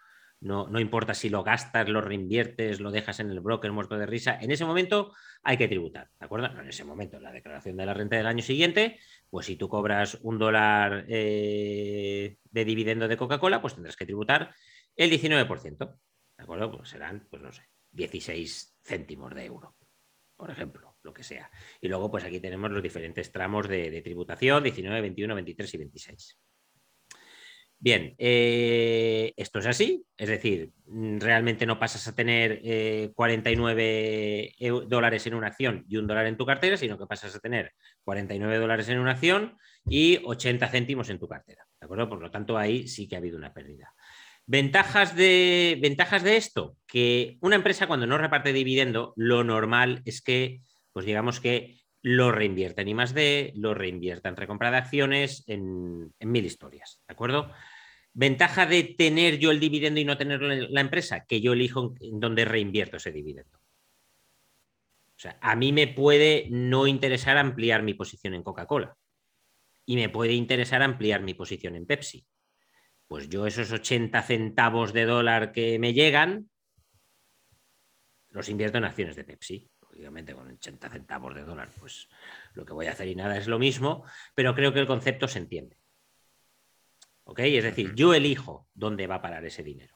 no, 0.42 0.80
importa 0.80 1.14
si 1.14 1.30
lo 1.30 1.44
gastas, 1.44 1.88
lo 1.88 2.02
reinviertes, 2.02 2.80
lo 2.80 2.92
dejas 2.92 3.20
en 3.20 3.30
el 3.30 3.40
broker 3.42 3.72
muerto 3.72 3.98
de 3.98 4.08
risa, 4.08 4.40
en 4.42 4.50
ese 4.50 4.66
momento 4.66 5.14
hay 5.44 5.56
que 5.56 5.68
tributar, 5.68 6.10
¿de 6.20 6.26
acuerdo? 6.26 6.50
No 6.50 6.62
en 6.62 6.70
ese 6.70 6.84
momento, 6.84 7.18
en 7.18 7.24
la 7.24 7.32
declaración 7.32 7.78
de 7.78 7.86
la 7.86 7.94
renta 7.94 8.16
del 8.16 8.26
año 8.26 8.42
siguiente, 8.42 9.00
pues 9.30 9.46
si 9.46 9.56
tú 9.56 9.70
cobras 9.70 10.18
un 10.24 10.40
dólar 10.40 11.06
eh, 11.08 12.38
de 12.44 12.66
dividendo 12.66 13.08
de 13.08 13.18
Coca-Cola, 13.18 13.62
pues 13.62 13.76
tendrás 13.76 13.96
que 13.96 14.06
tributar 14.06 14.54
el 14.96 15.12
19%, 15.12 15.78
¿de 15.78 16.44
acuerdo? 16.44 16.72
Pues 16.72 16.90
serán, 16.90 17.28
pues 17.30 17.42
no 17.44 17.52
sé, 17.52 17.62
16 17.92 18.80
céntimos 18.84 19.36
de 19.36 19.46
euro, 19.46 19.76
por 20.36 20.50
ejemplo, 20.50 20.98
lo 21.04 21.14
que 21.14 21.24
sea. 21.24 21.52
Y 21.80 21.88
luego, 21.88 22.10
pues 22.10 22.24
aquí 22.24 22.40
tenemos 22.40 22.72
los 22.72 22.82
diferentes 22.82 23.32
tramos 23.32 23.70
de 23.70 24.02
tributación, 24.02 24.64
19, 24.64 25.02
21, 25.02 25.36
23 25.36 25.74
y 25.76 25.78
26. 25.78 26.40
Bien, 27.84 28.14
eh, 28.20 29.34
esto 29.36 29.58
es 29.58 29.66
así, 29.66 30.06
es 30.16 30.30
decir, 30.30 30.70
mm, 30.86 31.18
realmente 31.18 31.66
no 31.66 31.80
pasas 31.80 32.08
a 32.08 32.14
tener 32.14 32.62
49 33.16 34.54
eh, 34.60 34.70
dólares 34.88 35.26
en 35.26 35.34
una 35.34 35.48
acción 35.48 35.84
y 35.90 35.98
un 35.98 36.06
dólar 36.06 36.28
en 36.28 36.38
tu 36.38 36.46
cartera, 36.46 36.78
sino 36.78 37.00
que 37.00 37.08
pasas 37.08 37.36
a 37.36 37.40
tener 37.40 37.74
49 38.04 38.60
dólares 38.60 38.88
en 38.90 39.00
una 39.00 39.14
acción 39.14 39.58
y 39.84 40.20
80 40.24 40.68
céntimos 40.68 41.10
en 41.10 41.18
tu 41.18 41.28
cartera. 41.28 41.66
¿De 41.80 41.86
acuerdo? 41.86 42.08
Por 42.08 42.22
lo 42.22 42.30
tanto, 42.30 42.56
ahí 42.56 42.88
sí 42.88 43.08
que 43.08 43.16
ha 43.16 43.18
habido 43.18 43.36
una 43.36 43.52
pérdida. 43.52 43.92
Ventajas 44.46 45.16
de, 45.16 45.80
ventajas 45.82 46.22
de 46.22 46.38
esto, 46.38 46.78
que 46.86 47.40
una 47.42 47.56
empresa 47.56 47.88
cuando 47.88 48.06
no 48.06 48.20
reparte 48.20 48.54
dividendo, 48.54 49.14
lo 49.16 49.44
normal 49.44 50.04
es 50.06 50.22
que, 50.22 50.62
pues 50.94 51.08
digamos 51.08 51.40
que 51.40 51.82
lo 52.02 52.32
reinvierta 52.32 52.82
en 52.82 52.88
I 52.88 52.94
más 52.94 53.14
D, 53.14 53.54
lo 53.56 53.74
reinvierta 53.74 54.30
en 54.30 54.36
recompra 54.36 54.72
de 54.72 54.78
acciones, 54.78 55.44
en, 55.48 56.14
mil 56.20 56.46
historias, 56.46 57.02
¿de 57.08 57.14
acuerdo? 57.14 57.52
Ventaja 58.14 58.66
de 58.66 58.84
tener 58.84 59.38
yo 59.40 59.52
el 59.52 59.60
dividendo 59.60 60.00
y 60.00 60.06
no 60.06 60.18
tenerlo 60.18 60.52
en 60.52 60.74
la 60.74 60.82
empresa, 60.82 61.26
que 61.26 61.42
yo 61.42 61.54
elijo 61.54 61.94
en 62.02 62.20
dónde 62.20 62.46
reinvierto 62.46 62.98
ese 62.98 63.12
dividendo. 63.12 63.58
O 63.58 65.20
sea, 65.22 65.38
a 65.42 65.56
mí 65.56 65.72
me 65.72 65.88
puede 65.88 66.48
no 66.50 66.88
interesar 66.88 67.38
ampliar 67.38 67.84
mi 67.84 67.94
posición 67.94 68.34
en 68.34 68.44
Coca-Cola 68.44 68.98
y 69.86 69.96
me 69.96 70.10
puede 70.10 70.34
interesar 70.34 70.82
ampliar 70.82 71.22
mi 71.22 71.34
posición 71.34 71.76
en 71.76 71.86
Pepsi. 71.86 72.26
Pues 73.08 73.30
yo 73.30 73.46
esos 73.46 73.72
80 73.72 74.22
centavos 74.24 74.94
de 74.94 75.06
dólar 75.06 75.52
que 75.52 75.78
me 75.80 75.94
llegan, 75.94 76.50
los 78.30 78.50
invierto 78.50 78.78
en 78.78 78.86
acciones 78.86 79.16
de 79.16 79.24
Pepsi 79.24 79.72
lógicamente 79.92 80.34
con 80.34 80.50
80 80.50 80.90
centavos 80.90 81.36
de 81.36 81.44
dólar, 81.44 81.70
pues 81.80 82.08
lo 82.54 82.66
que 82.66 82.74
voy 82.74 82.88
a 82.88 82.92
hacer 82.92 83.08
y 83.08 83.16
nada 83.16 83.38
es 83.38 83.48
lo 83.48 83.60
mismo, 83.60 84.06
pero 84.34 84.56
creo 84.56 84.74
que 84.74 84.80
el 84.80 84.88
concepto 84.88 85.28
se 85.28 85.40
entiende. 85.40 85.78
¿Ok? 87.24 87.40
Es 87.40 87.64
decir, 87.64 87.94
yo 87.96 88.14
elijo 88.14 88.68
dónde 88.74 89.08
va 89.08 89.16
a 89.16 89.22
parar 89.22 89.46
ese 89.46 89.64
dinero. 89.64 89.96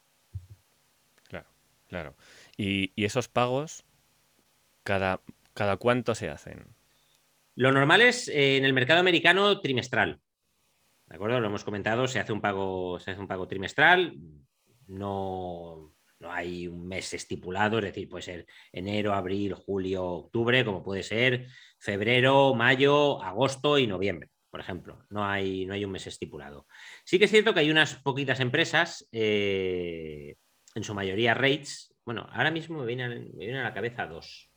Claro, 1.28 1.48
claro. 1.88 2.16
¿Y, 2.56 2.92
esos 3.02 3.28
pagos, 3.28 3.84
cada, 4.82 5.20
cada 5.54 5.76
cuánto 5.76 6.14
se 6.14 6.28
hacen? 6.28 6.74
Lo 7.54 7.72
normal 7.72 8.02
es 8.02 8.28
eh, 8.28 8.56
en 8.56 8.64
el 8.64 8.72
mercado 8.72 9.00
americano 9.00 9.60
trimestral. 9.60 10.20
¿De 11.06 11.16
acuerdo? 11.16 11.40
Lo 11.40 11.46
hemos 11.46 11.64
comentado, 11.64 12.08
se 12.08 12.18
hace 12.18 12.32
un 12.32 12.40
pago, 12.40 12.98
se 12.98 13.12
hace 13.12 13.20
un 13.20 13.28
pago 13.28 13.46
trimestral. 13.46 14.16
No, 14.88 15.94
no 16.18 16.32
hay 16.32 16.66
un 16.66 16.86
mes 16.86 17.12
estipulado, 17.14 17.78
es 17.78 17.84
decir, 17.84 18.08
puede 18.08 18.22
ser 18.22 18.46
enero, 18.72 19.12
abril, 19.14 19.54
julio, 19.54 20.04
octubre, 20.04 20.64
como 20.64 20.82
puede 20.82 21.02
ser 21.02 21.46
febrero, 21.78 22.54
mayo, 22.54 23.22
agosto 23.22 23.78
y 23.78 23.86
noviembre, 23.86 24.30
por 24.50 24.60
ejemplo. 24.60 25.04
No 25.10 25.24
hay, 25.24 25.66
no 25.66 25.74
hay 25.74 25.84
un 25.84 25.92
mes 25.92 26.06
estipulado. 26.06 26.66
Sí 27.04 27.18
que 27.18 27.26
es 27.26 27.30
cierto 27.30 27.54
que 27.54 27.60
hay 27.60 27.70
unas 27.70 27.96
poquitas 27.96 28.40
empresas, 28.40 29.08
eh, 29.12 30.36
en 30.74 30.84
su 30.84 30.94
mayoría 30.94 31.34
rates. 31.34 31.94
Bueno, 32.04 32.28
ahora 32.32 32.50
mismo 32.50 32.78
me 32.80 32.86
vienen, 32.86 33.56
a 33.56 33.62
la 33.62 33.74
cabeza 33.74 34.06
dos. 34.06 34.50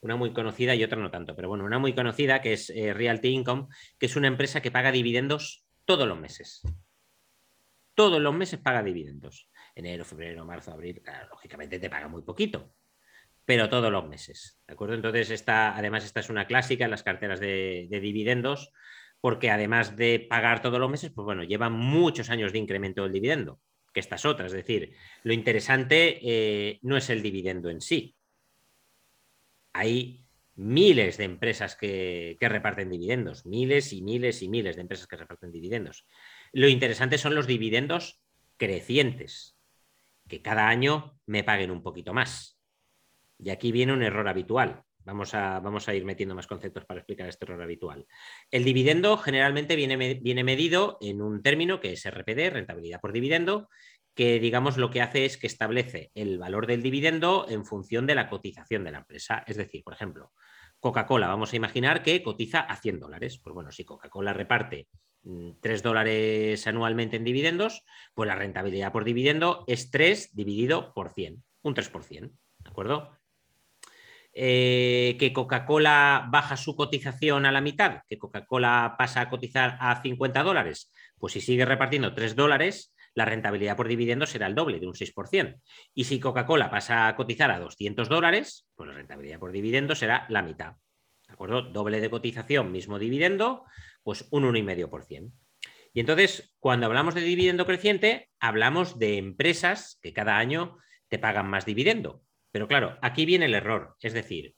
Una 0.00 0.16
muy 0.16 0.32
conocida 0.32 0.74
y 0.74 0.84
otra 0.84 1.00
no 1.00 1.10
tanto, 1.10 1.34
pero 1.34 1.48
bueno, 1.48 1.64
una 1.64 1.78
muy 1.78 1.94
conocida 1.94 2.40
que 2.40 2.52
es 2.52 2.70
eh, 2.70 2.92
Realty 2.92 3.28
Income, 3.28 3.68
que 3.98 4.06
es 4.06 4.16
una 4.16 4.28
empresa 4.28 4.60
que 4.60 4.70
paga 4.70 4.92
dividendos 4.92 5.64
todos 5.84 6.06
los 6.06 6.18
meses. 6.18 6.62
Todos 7.94 8.20
los 8.20 8.34
meses 8.34 8.60
paga 8.60 8.82
dividendos 8.82 9.48
enero, 9.76 10.04
febrero, 10.04 10.44
marzo, 10.44 10.72
abril, 10.72 11.02
lógicamente 11.30 11.78
te 11.78 11.90
paga 11.90 12.08
muy 12.08 12.22
poquito, 12.22 12.74
pero 13.44 13.68
todos 13.68 13.92
los 13.92 14.08
meses, 14.08 14.58
¿de 14.66 14.72
acuerdo? 14.72 14.94
Entonces, 14.94 15.30
esta, 15.30 15.76
además, 15.76 16.04
esta 16.04 16.20
es 16.20 16.30
una 16.30 16.46
clásica 16.46 16.86
en 16.86 16.90
las 16.90 17.02
carteras 17.02 17.38
de, 17.38 17.86
dividendos, 17.90 18.72
porque 19.26 19.50
además 19.50 19.96
de 19.96 20.20
pagar 20.20 20.62
todos 20.62 20.78
los 20.78 20.88
meses, 20.88 21.10
pues 21.12 21.24
bueno, 21.24 21.42
lleva 21.42 21.68
muchos 21.68 22.30
años 22.30 22.52
de 22.52 22.60
incremento 22.60 23.02
del 23.02 23.12
dividendo, 23.12 23.60
que 23.92 23.98
estas 23.98 24.24
otras. 24.24 24.52
Es 24.52 24.58
decir, 24.58 24.94
lo 25.24 25.32
interesante 25.32 26.20
eh, 26.22 26.78
no 26.82 26.96
es 26.96 27.10
el 27.10 27.22
dividendo 27.22 27.68
en 27.68 27.80
sí. 27.80 28.14
Hay 29.72 30.24
miles 30.54 31.16
de 31.16 31.24
empresas 31.24 31.74
que, 31.74 32.36
que, 32.38 32.48
reparten 32.48 32.88
dividendos, 32.88 33.46
miles 33.46 33.92
y 33.92 34.00
miles 34.00 34.42
y 34.42 34.48
miles 34.48 34.76
de 34.76 34.82
empresas 34.82 35.08
que 35.08 35.16
reparten 35.16 35.50
dividendos. 35.50 36.06
Lo 36.52 36.68
interesante 36.68 37.18
son 37.18 37.34
los 37.34 37.48
dividendos 37.48 38.20
crecientes 38.56 39.58
que 40.28 40.40
cada 40.40 40.68
año 40.68 41.18
me 41.26 41.42
paguen 41.42 41.72
un 41.72 41.82
poquito 41.82 42.14
más. 42.14 42.60
Y 43.40 43.50
aquí 43.50 43.72
viene 43.72 43.92
un 43.92 44.04
error 44.04 44.28
habitual. 44.28 44.84
Vamos 45.06 45.34
a, 45.34 45.60
vamos 45.60 45.88
a 45.88 45.94
ir 45.94 46.04
metiendo 46.04 46.34
más 46.34 46.48
conceptos 46.48 46.84
para 46.84 46.98
explicar 46.98 47.28
este 47.28 47.44
error 47.44 47.62
habitual. 47.62 48.06
El 48.50 48.64
dividendo 48.64 49.16
generalmente 49.16 49.76
viene, 49.76 49.96
viene 50.14 50.42
medido 50.42 50.98
en 51.00 51.22
un 51.22 51.42
término 51.42 51.78
que 51.78 51.92
es 51.92 52.04
RPD, 52.04 52.50
rentabilidad 52.50 53.00
por 53.00 53.12
dividendo, 53.12 53.68
que 54.16 54.40
digamos 54.40 54.78
lo 54.78 54.90
que 54.90 55.02
hace 55.02 55.24
es 55.24 55.36
que 55.36 55.46
establece 55.46 56.10
el 56.14 56.38
valor 56.38 56.66
del 56.66 56.82
dividendo 56.82 57.46
en 57.48 57.64
función 57.64 58.06
de 58.06 58.16
la 58.16 58.28
cotización 58.28 58.82
de 58.82 58.90
la 58.90 58.98
empresa. 58.98 59.44
Es 59.46 59.56
decir, 59.56 59.84
por 59.84 59.94
ejemplo, 59.94 60.32
Coca-Cola, 60.80 61.28
vamos 61.28 61.52
a 61.52 61.56
imaginar 61.56 62.02
que 62.02 62.22
cotiza 62.22 62.60
a 62.60 62.76
100 62.76 62.98
dólares. 62.98 63.38
Pues 63.38 63.54
bueno, 63.54 63.70
si 63.70 63.84
Coca-Cola 63.84 64.32
reparte 64.32 64.88
3 65.22 65.80
mm, 65.80 65.84
dólares 65.84 66.66
anualmente 66.66 67.16
en 67.16 67.24
dividendos, 67.24 67.84
pues 68.14 68.26
la 68.26 68.34
rentabilidad 68.34 68.90
por 68.90 69.04
dividendo 69.04 69.64
es 69.66 69.90
3 69.90 70.34
dividido 70.34 70.92
por 70.94 71.10
100, 71.10 71.44
un 71.62 71.74
3%, 71.74 72.32
¿de 72.58 72.70
acuerdo? 72.70 73.15
Eh, 74.38 75.16
que 75.18 75.32
Coca-Cola 75.32 76.28
baja 76.30 76.58
su 76.58 76.76
cotización 76.76 77.46
a 77.46 77.52
la 77.52 77.62
mitad, 77.62 78.02
que 78.06 78.18
Coca-Cola 78.18 78.94
pasa 78.98 79.22
a 79.22 79.30
cotizar 79.30 79.78
a 79.80 80.02
50 80.02 80.42
dólares, 80.42 80.92
pues 81.16 81.32
si 81.32 81.40
sigue 81.40 81.64
repartiendo 81.64 82.12
3 82.12 82.36
dólares, 82.36 82.94
la 83.14 83.24
rentabilidad 83.24 83.78
por 83.78 83.88
dividendo 83.88 84.26
será 84.26 84.46
el 84.46 84.54
doble, 84.54 84.78
de 84.78 84.86
un 84.86 84.92
6%. 84.92 85.58
Y 85.94 86.04
si 86.04 86.20
Coca-Cola 86.20 86.70
pasa 86.70 87.08
a 87.08 87.16
cotizar 87.16 87.50
a 87.50 87.58
200 87.58 88.10
dólares, 88.10 88.68
pues 88.74 88.90
la 88.90 88.94
rentabilidad 88.94 89.38
por 89.38 89.52
dividendo 89.52 89.94
será 89.94 90.26
la 90.28 90.42
mitad. 90.42 90.74
¿De 91.26 91.32
acuerdo? 91.32 91.62
Doble 91.62 92.02
de 92.02 92.10
cotización, 92.10 92.72
mismo 92.72 92.98
dividendo, 92.98 93.64
pues 94.02 94.28
un 94.30 94.44
1,5%. 94.44 95.32
Y 95.94 96.00
entonces, 96.00 96.54
cuando 96.58 96.84
hablamos 96.84 97.14
de 97.14 97.22
dividendo 97.22 97.64
creciente, 97.64 98.28
hablamos 98.38 98.98
de 98.98 99.16
empresas 99.16 99.98
que 100.02 100.12
cada 100.12 100.36
año 100.36 100.76
te 101.08 101.18
pagan 101.18 101.48
más 101.48 101.64
dividendo. 101.64 102.25
Pero 102.56 102.68
claro, 102.68 102.96
aquí 103.02 103.26
viene 103.26 103.44
el 103.44 103.52
error. 103.52 103.96
Es 104.00 104.14
decir, 104.14 104.54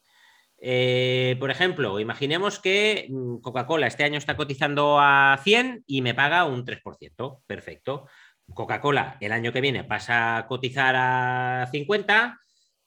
eh, 0.60 1.34
por 1.40 1.50
ejemplo, 1.50 1.98
imaginemos 1.98 2.60
que 2.60 3.08
mm, 3.10 3.38
Coca-Cola 3.38 3.88
este 3.88 4.04
año 4.04 4.18
está 4.18 4.36
cotizando 4.36 5.00
a 5.00 5.40
100 5.42 5.82
y 5.84 6.00
me 6.00 6.14
paga 6.14 6.44
un 6.44 6.64
3%. 6.64 7.42
Perfecto. 7.44 8.06
Coca-Cola 8.54 9.16
el 9.20 9.32
año 9.32 9.52
que 9.52 9.60
viene 9.60 9.82
pasa 9.82 10.36
a 10.36 10.46
cotizar 10.46 10.94
a 10.96 11.68
50, 11.72 12.38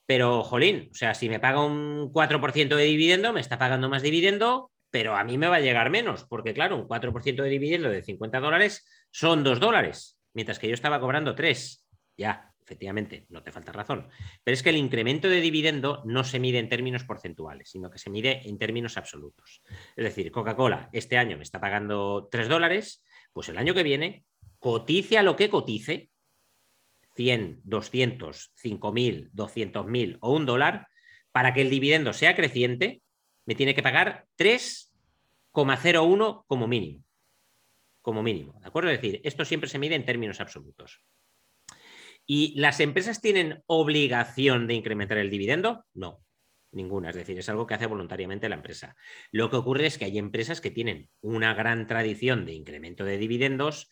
pero 0.05 0.43
jolín, 0.43 0.87
o 0.93 0.95
sea, 0.95 1.13
si 1.13 1.27
me 1.27 1.41
paga 1.41 1.61
un 1.61 2.13
4% 2.13 2.77
de 2.77 2.83
dividendo, 2.85 3.33
me 3.33 3.41
está 3.41 3.59
pagando 3.59 3.89
más 3.89 4.03
dividendo 4.03 4.71
pero 4.89 5.15
a 5.15 5.23
mí 5.23 5.37
me 5.37 5.47
va 5.47 5.55
a 5.55 5.61
llegar 5.61 5.89
menos, 5.89 6.25
porque 6.25 6.53
claro, 6.53 6.75
un 6.75 6.87
4% 6.87 7.43
de 7.43 7.49
dividendo 7.49 7.89
de 7.89 8.03
50 8.03 8.41
dólares 8.41 8.85
son 9.09 9.41
2 9.41 9.61
dólares, 9.61 10.19
mientras 10.33 10.59
que 10.59 10.67
yo 10.67 10.73
estaba 10.73 10.99
cobrando 10.99 11.33
3. 11.33 11.87
Ya, 12.17 12.50
efectivamente, 12.63 13.25
no 13.29 13.43
te 13.43 13.51
falta 13.51 13.71
razón. 13.71 14.07
Pero 14.43 14.53
es 14.53 14.63
que 14.63 14.69
el 14.69 14.77
incremento 14.77 15.27
de 15.27 15.41
dividendo 15.41 16.01
no 16.05 16.23
se 16.23 16.39
mide 16.39 16.59
en 16.59 16.69
términos 16.69 17.03
porcentuales, 17.03 17.69
sino 17.69 17.89
que 17.89 17.99
se 17.99 18.09
mide 18.09 18.47
en 18.47 18.57
términos 18.57 18.97
absolutos. 18.97 19.61
Es 19.95 20.03
decir, 20.03 20.31
Coca-Cola 20.31 20.89
este 20.93 21.17
año 21.17 21.37
me 21.37 21.43
está 21.43 21.59
pagando 21.59 22.27
3 22.31 22.47
dólares, 22.47 23.03
pues 23.33 23.49
el 23.49 23.57
año 23.57 23.73
que 23.73 23.83
viene 23.83 24.25
cotice 24.59 25.17
a 25.17 25.23
lo 25.23 25.35
que 25.35 25.49
cotice, 25.49 26.09
100, 27.15 27.61
200, 27.63 28.53
5.000, 28.55 29.31
200.000 29.31 30.17
o 30.21 30.33
un 30.33 30.45
dólar, 30.45 30.87
para 31.31 31.53
que 31.53 31.61
el 31.61 31.69
dividendo 31.69 32.13
sea 32.13 32.35
creciente, 32.35 33.01
me 33.45 33.55
tiene 33.55 33.75
que 33.75 33.83
pagar 33.83 34.27
3,01 34.37 36.43
como 36.47 36.67
mínimo. 36.67 37.03
Como 38.01 38.23
mínimo, 38.23 38.59
¿de 38.59 38.67
acuerdo? 38.67 38.89
Es 38.89 39.01
decir, 39.01 39.21
esto 39.23 39.45
siempre 39.45 39.69
se 39.69 39.77
mide 39.77 39.95
en 39.95 40.05
términos 40.05 40.39
absolutos. 40.39 41.03
¿Y 42.25 42.59
las 42.59 42.79
empresas 42.79 43.21
tienen 43.21 43.63
obligación 43.65 44.67
de 44.67 44.75
incrementar 44.75 45.17
el 45.17 45.29
dividendo? 45.29 45.85
No, 45.93 46.23
ninguna. 46.71 47.09
Es 47.09 47.15
decir, 47.15 47.37
es 47.37 47.49
algo 47.49 47.67
que 47.67 47.73
hace 47.73 47.87
voluntariamente 47.87 48.49
la 48.49 48.55
empresa. 48.55 48.95
Lo 49.31 49.49
que 49.49 49.57
ocurre 49.57 49.87
es 49.87 49.97
que 49.97 50.05
hay 50.05 50.17
empresas 50.17 50.61
que 50.61 50.71
tienen 50.71 51.09
una 51.21 51.53
gran 51.53 51.87
tradición 51.87 52.45
de 52.45 52.53
incremento 52.53 53.03
de 53.03 53.17
dividendos 53.17 53.89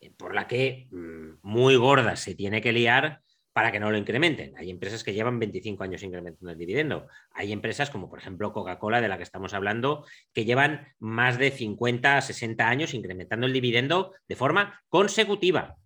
eh, 0.00 0.10
por 0.10 0.34
la 0.34 0.46
que 0.46 0.88
mm, 0.90 1.38
muy 1.42 1.76
gorda 1.76 2.16
se 2.16 2.34
tiene 2.34 2.60
que 2.60 2.72
liar 2.72 3.22
para 3.58 3.72
que 3.72 3.80
no 3.80 3.90
lo 3.90 3.98
incrementen. 3.98 4.56
Hay 4.56 4.70
empresas 4.70 5.02
que 5.02 5.12
llevan 5.12 5.40
25 5.40 5.82
años 5.82 6.04
incrementando 6.04 6.52
el 6.52 6.58
dividendo. 6.58 7.08
Hay 7.32 7.52
empresas 7.52 7.90
como 7.90 8.08
por 8.08 8.20
ejemplo 8.20 8.52
Coca-Cola, 8.52 9.00
de 9.00 9.08
la 9.08 9.16
que 9.16 9.24
estamos 9.24 9.52
hablando, 9.52 10.06
que 10.32 10.44
llevan 10.44 10.94
más 11.00 11.38
de 11.38 11.50
50, 11.50 12.20
60 12.20 12.68
años 12.68 12.94
incrementando 12.94 13.48
el 13.48 13.52
dividendo 13.52 14.14
de 14.28 14.36
forma 14.36 14.80
consecutiva. 14.88 15.76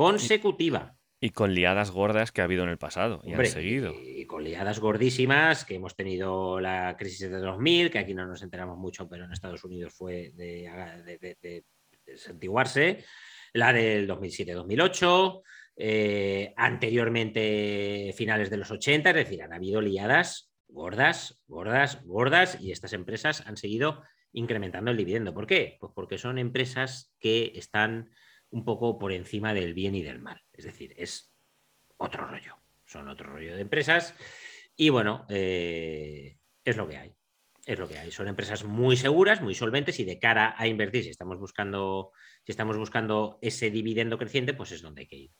Consecutiva. 0.00 0.96
Y 1.20 1.28
con 1.28 1.54
liadas 1.54 1.90
gordas 1.90 2.32
que 2.32 2.40
ha 2.40 2.44
habido 2.44 2.62
en 2.62 2.70
el 2.70 2.78
pasado 2.78 3.20
y 3.22 3.34
han 3.34 3.44
seguido. 3.44 3.92
Y, 4.02 4.24
con 4.24 4.42
liadas 4.42 4.80
gordísimas, 4.80 5.66
que 5.66 5.74
hemos 5.74 5.94
tenido 5.94 6.58
la 6.58 6.96
crisis 6.96 7.30
de 7.30 7.38
2000, 7.38 7.90
que 7.90 7.98
aquí 7.98 8.14
no 8.14 8.24
nos 8.26 8.42
enteramos 8.42 8.78
mucho, 8.78 9.06
pero 9.10 9.26
en 9.26 9.32
Estados 9.32 9.62
Unidos 9.62 9.92
fue 9.92 10.30
de, 10.34 10.70
de, 11.04 11.36
de, 11.42 11.64
de 12.32 13.04
la 13.52 13.72
del 13.74 14.08
2007-2008, 14.08 15.42
eh, 15.76 16.54
anteriormente 16.56 18.14
finales 18.16 18.48
de 18.48 18.56
los 18.56 18.70
80, 18.70 19.10
es 19.10 19.16
decir, 19.16 19.42
han 19.42 19.52
habido 19.52 19.82
liadas 19.82 20.50
gordas, 20.66 21.42
gordas, 21.46 22.02
gordas, 22.06 22.58
y 22.58 22.72
estas 22.72 22.94
empresas 22.94 23.46
han 23.46 23.58
seguido 23.58 24.02
incrementando 24.32 24.92
el 24.92 24.96
dividendo. 24.96 25.34
¿Por 25.34 25.46
qué? 25.46 25.76
Pues 25.78 25.92
porque 25.94 26.16
son 26.16 26.38
empresas 26.38 27.12
que 27.18 27.52
están 27.54 28.08
un 28.50 28.64
poco 28.64 28.98
por 28.98 29.12
encima 29.12 29.54
del 29.54 29.74
bien 29.74 29.94
y 29.94 30.02
del 30.02 30.20
mal. 30.20 30.42
Es 30.52 30.64
decir, 30.64 30.94
es 30.96 31.32
otro 31.96 32.26
rollo. 32.26 32.56
Son 32.84 33.08
otro 33.08 33.32
rollo 33.32 33.54
de 33.54 33.62
empresas. 33.62 34.14
Y 34.76 34.88
bueno, 34.88 35.26
eh, 35.28 36.38
es 36.64 36.76
lo 36.76 36.88
que 36.88 36.96
hay. 36.96 37.14
Es 37.66 37.78
lo 37.78 37.86
que 37.86 37.98
hay. 37.98 38.10
Son 38.10 38.26
empresas 38.26 38.64
muy 38.64 38.96
seguras, 38.96 39.42
muy 39.42 39.54
solventes 39.54 40.00
y 40.00 40.04
de 40.04 40.18
cara 40.18 40.54
a 40.56 40.66
invertir, 40.66 41.04
si 41.04 41.10
estamos 41.10 41.38
buscando, 41.38 42.12
si 42.44 42.52
estamos 42.52 42.76
buscando 42.76 43.38
ese 43.42 43.70
dividendo 43.70 44.18
creciente, 44.18 44.54
pues 44.54 44.72
es 44.72 44.82
donde 44.82 45.02
hay 45.02 45.06
que 45.06 45.16
ir. 45.16 45.30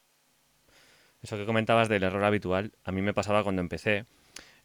Eso 1.23 1.37
que 1.37 1.47
comentabas 1.47 1.89
del 1.89 2.03
error 2.03 2.25
habitual, 2.25 2.73
a 2.85 2.93
mí 2.93 3.03
me 3.03 3.15
pasaba 3.15 3.43
cuando 3.43 3.61
empecé, 3.61 4.07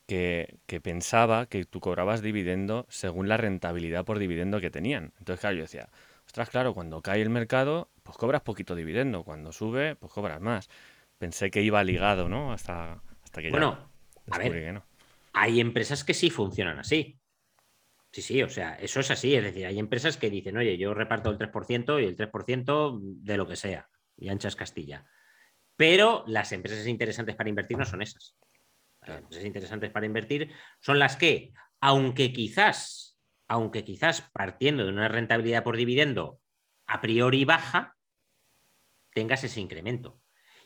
que, 0.06 0.60
que, 0.68 0.80
pensaba 0.80 1.48
que 1.48 1.66
tú 1.66 1.80
cobrabas 1.80 2.22
dividendo 2.22 2.86
según 2.90 3.28
la 3.28 3.38
rentabilidad 3.38 4.06
por 4.06 4.20
dividendo 4.20 4.62
que 4.62 4.70
tenían. 4.70 5.14
Entonces, 5.18 5.42
claro, 5.42 5.56
yo 5.56 5.64
decía, 5.64 5.90
ostras, 6.26 6.50
claro, 6.50 6.74
cuando 6.74 7.02
cae 7.02 7.22
el 7.22 7.30
mercado, 7.30 7.90
pues 8.06 8.18
cobras 8.18 8.44
poquito 8.44 8.76
dividendo, 8.76 9.24
cuando 9.24 9.52
sube, 9.52 9.96
pues 9.96 10.14
cobras 10.14 10.40
más. 10.40 10.70
Pensé 11.18 11.50
que 11.50 11.64
iba 11.64 11.84
ligado, 11.84 12.30
¿no? 12.30 12.54
Hasta, 12.54 13.02
hasta 13.24 13.42
que 13.42 13.50
bueno, 13.50 13.90
a 14.30 14.38
ver, 14.38 14.84
hay 15.34 15.60
empresas 15.60 16.04
que 16.04 16.14
sí 16.14 16.30
funcionan 16.30 16.78
así. 16.78 17.20
Sí, 18.12 18.22
sí, 18.22 18.44
o 18.44 18.50
sea, 18.50 18.76
eso 18.76 19.00
es 19.00 19.10
así. 19.10 19.34
Es 19.36 19.44
decir, 19.44 19.66
hay 19.66 19.80
empresas 19.80 20.18
que 20.18 20.30
dicen, 20.30 20.56
oye, 20.56 20.78
yo 20.78 20.94
reparto 20.94 21.32
el 21.32 21.40
3% 21.40 22.00
y 22.00 22.06
el 22.06 22.16
3% 22.16 23.00
de 23.02 23.38
lo 23.38 23.48
que 23.48 23.56
sea, 23.56 23.90
y 24.16 24.30
anchas 24.30 24.56
Castilla. 24.56 25.08
Pero 25.76 26.24
las 26.28 26.52
empresas 26.52 26.86
interesantes 26.86 27.36
para 27.36 27.50
invertir 27.50 27.76
no 27.76 27.86
son 27.86 28.04
esas. 28.04 28.38
Las 29.02 29.18
empresas 29.18 29.46
interesantes 29.46 29.90
para 29.90 30.06
invertir 30.06 30.52
son 30.80 31.00
las 31.00 31.18
que, 31.18 31.54
aunque 31.82 32.32
quizás, 32.32 33.18
aunque 33.48 33.84
quizás 33.84 34.30
partiendo 34.32 34.84
de 34.84 34.92
una 34.92 35.08
rentabilidad 35.08 35.64
por 35.64 35.76
dividendo 35.76 36.40
a 36.88 37.02
priori 37.02 37.46
baja, 37.46 37.96
tengas 39.14 39.44
ese 39.44 39.62
incremento. 39.62 40.22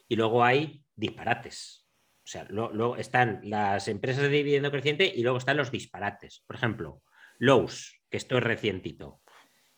Y 0.08 0.16
luego 0.16 0.44
hay 0.44 0.84
disparates. 0.96 1.88
O 2.24 2.28
sea, 2.28 2.46
luego 2.50 2.98
están 2.98 3.42
las 3.44 3.88
empresas 3.88 4.24
de 4.24 4.30
dividendo 4.30 4.72
creciente 4.72 5.12
y 5.16 5.24
luego 5.24 5.38
están 5.38 5.58
los 5.58 5.72
disparates. 5.72 6.44
Por 6.46 6.56
ejemplo, 6.56 7.02
Lowe's, 7.40 8.02
que 8.10 8.18
esto 8.18 8.38
es 8.38 8.44
recientito, 8.44 9.22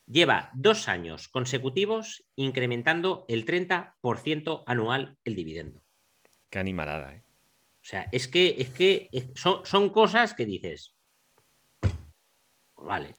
lleva 0.06 0.52
dos 0.54 0.88
años 0.88 1.30
consecutivos 1.30 2.26
incrementando 2.36 3.26
el 3.30 3.46
30% 3.46 4.64
anual 4.66 5.18
el 5.24 5.36
dividendo. 5.36 5.84
Qué 6.50 6.60
animalada, 6.60 7.14
¿eh? 7.16 7.24
O 7.82 7.84
sea, 7.84 8.08
es 8.12 8.28
que, 8.28 8.56
es 8.60 8.70
que 8.70 9.10
son, 9.34 9.66
son 9.66 9.90
cosas 9.90 10.36
que 10.36 10.46
dices, 10.46 10.96
vale, 12.76 13.16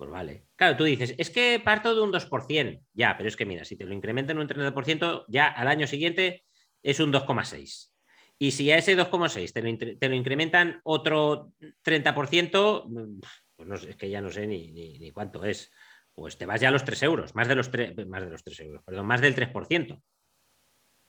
pues 0.00 0.10
vale. 0.10 0.46
Claro, 0.56 0.78
tú 0.78 0.84
dices, 0.84 1.14
es 1.18 1.28
que 1.28 1.60
parto 1.62 1.94
de 1.94 2.00
un 2.00 2.10
2%. 2.10 2.86
Ya, 2.94 3.18
pero 3.18 3.28
es 3.28 3.36
que 3.36 3.44
mira, 3.44 3.66
si 3.66 3.76
te 3.76 3.84
lo 3.84 3.92
incrementan 3.92 4.38
un 4.38 4.48
30%, 4.48 5.26
ya 5.28 5.46
al 5.46 5.68
año 5.68 5.86
siguiente 5.86 6.46
es 6.82 7.00
un 7.00 7.12
2,6%. 7.12 7.90
Y 8.38 8.52
si 8.52 8.70
a 8.70 8.78
ese 8.78 8.96
2,6 8.96 9.52
te, 9.52 9.60
lo, 9.60 9.98
te 9.98 10.08
lo 10.08 10.14
incrementan 10.14 10.80
otro 10.84 11.52
30%, 11.84 13.20
pues 13.54 13.68
no 13.68 13.74
es 13.74 13.96
que 13.96 14.08
ya 14.08 14.22
no 14.22 14.30
sé 14.30 14.46
ni, 14.46 14.72
ni, 14.72 15.10
cuánto 15.10 15.44
es. 15.44 15.70
Pues 16.14 16.38
te 16.38 16.46
vas 16.46 16.62
ya 16.62 16.68
a 16.68 16.72
los 16.72 16.86
3 16.86 17.02
euros, 17.02 17.34
más 17.34 17.46
de 17.46 17.56
los 17.56 17.70
3, 17.70 18.06
más 18.06 18.24
de 18.24 18.30
los 18.30 18.42
3 18.42 18.60
euros, 18.60 18.82
perdón, 18.82 19.04
más 19.04 19.20
del 19.20 19.36
3%. 19.36 20.02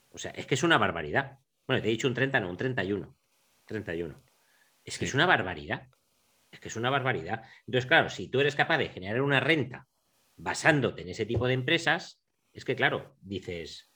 O 0.10 0.18
sea, 0.18 0.32
es 0.32 0.46
que 0.46 0.56
es 0.56 0.64
una 0.64 0.78
barbaridad. 0.78 1.40
Bueno, 1.66 1.82
te 1.82 1.88
he 1.88 1.92
dicho 1.92 2.10
un 2.10 2.14
30, 2.14 2.42
no, 2.42 2.50
un 2.50 2.58
31. 2.58 3.16
31. 3.64 4.22
Es 4.84 5.00
que 5.00 5.06
sí. 5.06 5.10
es 5.12 5.14
una 5.14 5.28
barbaridad. 5.28 5.88
Es 6.52 6.60
que 6.60 6.68
es 6.68 6.76
una 6.76 6.90
barbaridad. 6.90 7.44
Entonces, 7.66 7.88
claro, 7.88 8.10
si 8.10 8.28
tú 8.28 8.40
eres 8.40 8.56
capaz 8.56 8.78
de 8.78 8.90
generar 8.90 9.22
una 9.22 9.40
renta 9.40 9.88
basándote 10.36 11.02
en 11.02 11.10
ese 11.10 11.26
tipo 11.26 11.48
de 11.48 11.54
empresas, 11.54 12.22
es 12.54 12.66
que, 12.66 12.76
claro, 12.76 13.16
dices, 13.22 13.92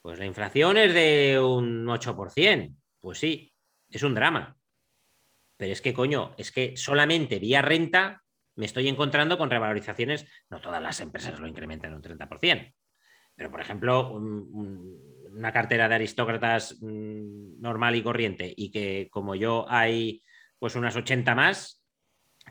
pues 0.00 0.18
la 0.18 0.26
inflación 0.26 0.78
es 0.78 0.94
de 0.94 1.38
un 1.40 1.86
8%. 1.86 2.74
Pues 3.00 3.18
sí, 3.18 3.52
es 3.90 4.02
un 4.02 4.14
drama. 4.14 4.56
Pero 5.56 5.72
es 5.72 5.82
que, 5.82 5.94
coño, 5.94 6.34
es 6.38 6.50
que 6.50 6.76
solamente 6.76 7.38
vía 7.38 7.62
renta 7.62 8.22
me 8.56 8.64
estoy 8.64 8.88
encontrando 8.88 9.36
con 9.36 9.50
revalorizaciones. 9.50 10.26
No 10.48 10.60
todas 10.60 10.82
las 10.82 11.00
empresas 11.00 11.38
lo 11.38 11.46
incrementan 11.46 11.92
un 11.92 12.02
30%. 12.02 12.74
Pero, 13.34 13.50
por 13.50 13.60
ejemplo, 13.60 14.12
un, 14.12 14.48
un, 14.50 15.32
una 15.34 15.52
cartera 15.52 15.88
de 15.88 15.94
aristócratas 15.96 16.78
mmm, 16.80 17.60
normal 17.60 17.94
y 17.96 18.02
corriente 18.02 18.52
y 18.56 18.70
que, 18.70 19.08
como 19.10 19.34
yo, 19.34 19.66
hay 19.68 20.22
pues 20.58 20.74
unas 20.76 20.96
80 20.96 21.34
más, 21.34 21.84